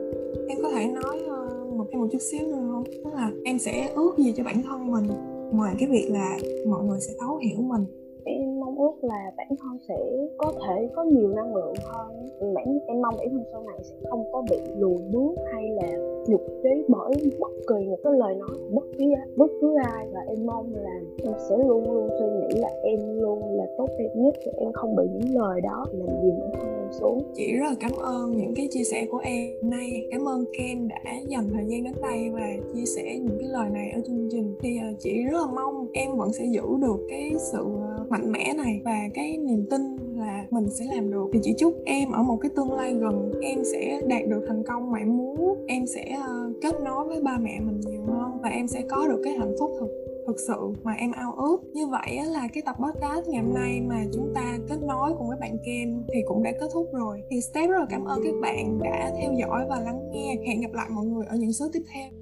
Em 0.48 0.58
có 0.62 0.72
thể 0.72 0.86
nói 0.86 1.20
uh, 1.26 1.78
một 1.78 1.86
thêm 1.92 2.02
một 2.02 2.08
chút 2.12 2.22
xíu 2.32 2.48
nữa 2.48 2.68
không? 2.72 2.84
Tức 3.04 3.14
là 3.14 3.32
em 3.46 3.60
sẽ 3.60 3.90
ước 3.96 4.18
gì 4.18 4.34
cho 4.38 4.44
bản 4.44 4.64
thân 4.64 4.92
mình 4.92 5.06
ngoài 5.52 5.76
cái 5.80 5.90
việc 5.90 6.08
là 6.12 6.40
mọi 6.68 6.86
người 6.86 7.00
sẽ 7.00 7.14
thấu 7.20 7.38
hiểu 7.38 7.58
mình. 7.62 7.86
Em 8.26 8.59
ước 8.80 9.04
là 9.04 9.32
bản 9.38 9.48
thân 9.60 9.78
sẽ 9.88 10.28
có 10.38 10.54
thể 10.68 10.90
có 10.96 11.04
nhiều 11.04 11.30
năng 11.30 11.56
lượng 11.56 11.74
hơn. 11.86 12.08
Bản, 12.54 12.80
em 12.88 13.02
mong 13.02 13.16
bản 13.18 13.28
thân 13.30 13.44
sau 13.52 13.64
này 13.64 13.80
sẽ 13.82 13.96
không 14.10 14.24
có 14.32 14.44
bị 14.50 14.58
lùi 14.78 14.98
bước 15.14 15.36
hay 15.54 15.70
là 15.70 15.88
nhục 16.28 16.42
trí 16.64 16.70
bởi 16.88 17.12
bất 17.40 17.52
kỳ 17.68 17.90
một 17.90 17.98
cái 18.04 18.14
lời 18.14 18.36
nói 18.36 18.50
của 18.50 18.76
bất 18.76 18.86
cứ 18.98 19.06
bất 19.36 19.52
cứ 19.62 19.76
ai. 19.86 20.08
Và 20.14 20.20
em 20.28 20.46
mong 20.46 20.74
là 20.76 21.00
em 21.24 21.34
sẽ 21.50 21.58
luôn 21.68 21.94
luôn 21.94 22.10
suy 22.20 22.26
nghĩ 22.26 22.60
là 22.60 22.70
em 22.84 23.00
luôn 23.20 23.58
là 23.58 23.66
tốt 23.78 23.88
đẹp 24.00 24.10
nhất 24.16 24.34
và 24.46 24.52
em 24.58 24.72
không 24.74 24.96
bị 24.96 25.04
những 25.14 25.36
lời 25.36 25.62
đó 25.62 25.86
làm 25.92 26.08
gì 26.24 26.32
bản 26.40 26.52
thân 26.54 26.68
em 26.68 26.92
xuống. 26.92 27.24
Chị 27.34 27.54
rất 27.54 27.66
là 27.70 27.76
cảm 27.80 27.92
ơn 28.02 28.38
những 28.38 28.54
cái 28.56 28.68
chia 28.72 28.84
sẻ 28.84 29.08
của 29.12 29.20
em 29.24 29.50
hôm 29.62 29.72
nay. 29.72 30.08
Cảm 30.12 30.28
ơn 30.28 30.46
Ken 30.58 30.88
đã 30.88 31.14
dành 31.28 31.50
thời 31.54 31.66
gian 31.66 31.84
đến 31.84 31.94
đây 32.02 32.30
và 32.34 32.48
chia 32.74 32.86
sẻ 32.86 33.20
những 33.22 33.38
cái 33.40 33.50
lời 33.50 33.70
này 33.70 33.92
ở 33.96 34.02
chương 34.08 34.30
trình. 34.32 34.56
Thì 34.62 34.78
à, 34.82 34.92
chị 35.00 35.24
rất 35.32 35.38
là 35.46 35.54
mong 35.56 35.88
em 35.94 36.18
vẫn 36.18 36.34
sẽ 36.34 36.46
giữ 36.46 36.64
được 36.82 37.06
cái 37.10 37.32
sự 37.52 37.66
à, 37.82 37.99
mạnh 38.10 38.32
mẽ 38.32 38.54
này 38.58 38.82
và 38.86 39.00
cái 39.14 39.38
niềm 39.38 39.66
tin 39.70 39.82
là 40.16 40.46
mình 40.50 40.70
sẽ 40.70 40.86
làm 40.96 41.12
được. 41.12 41.30
Thì 41.34 41.40
chỉ 41.44 41.54
chúc 41.58 41.74
em 41.86 42.12
ở 42.12 42.24
một 42.24 42.38
cái 42.42 42.52
tương 42.56 42.74
lai 42.74 42.94
gần 42.94 43.32
em 43.42 43.60
sẽ 43.74 44.02
đạt 44.08 44.22
được 44.28 44.46
thành 44.48 44.64
công 44.68 44.92
mà 44.92 45.00
em 45.00 45.18
muốn 45.18 45.66
em 45.68 45.88
sẽ 45.88 46.18
uh, 46.18 46.56
kết 46.62 46.76
nối 46.82 47.08
với 47.08 47.22
ba 47.22 47.38
mẹ 47.42 47.60
mình 47.60 47.80
nhiều 47.80 48.02
hơn 48.06 48.32
và 48.42 48.50
em 48.50 48.68
sẽ 48.68 48.82
có 48.90 49.08
được 49.08 49.22
cái 49.24 49.34
hạnh 49.34 49.56
phúc 49.60 49.72
thực 49.80 49.90
thực 50.28 50.40
sự 50.48 50.74
mà 50.84 50.94
em 50.94 51.12
ao 51.12 51.34
ước. 51.34 51.58
Như 51.74 51.88
vậy 51.88 52.20
là 52.26 52.48
cái 52.54 52.64
tập 52.66 52.76
podcast 52.80 53.28
ngày 53.28 53.44
hôm 53.44 53.54
nay 53.54 53.82
mà 53.82 54.06
chúng 54.14 54.32
ta 54.36 54.58
kết 54.70 54.78
nối 54.88 55.12
cùng 55.18 55.28
với 55.28 55.38
bạn 55.40 55.58
Ken 55.66 56.04
thì 56.14 56.20
cũng 56.28 56.44
đã 56.44 56.52
kết 56.60 56.68
thúc 56.74 56.90
rồi. 56.94 57.22
Thì 57.30 57.42
Step 57.42 57.70
rất 57.70 57.80
là 57.80 57.86
cảm 57.90 58.06
ơn 58.06 58.20
các 58.24 58.34
bạn 58.42 58.80
đã 58.84 59.12
theo 59.22 59.34
dõi 59.40 59.66
và 59.70 59.80
lắng 59.80 60.10
nghe. 60.12 60.36
Hẹn 60.48 60.62
gặp 60.62 60.74
lại 60.74 60.88
mọi 60.90 61.06
người 61.06 61.26
ở 61.30 61.36
những 61.36 61.54
số 61.54 61.66
tiếp 61.74 61.82
theo. 61.94 62.19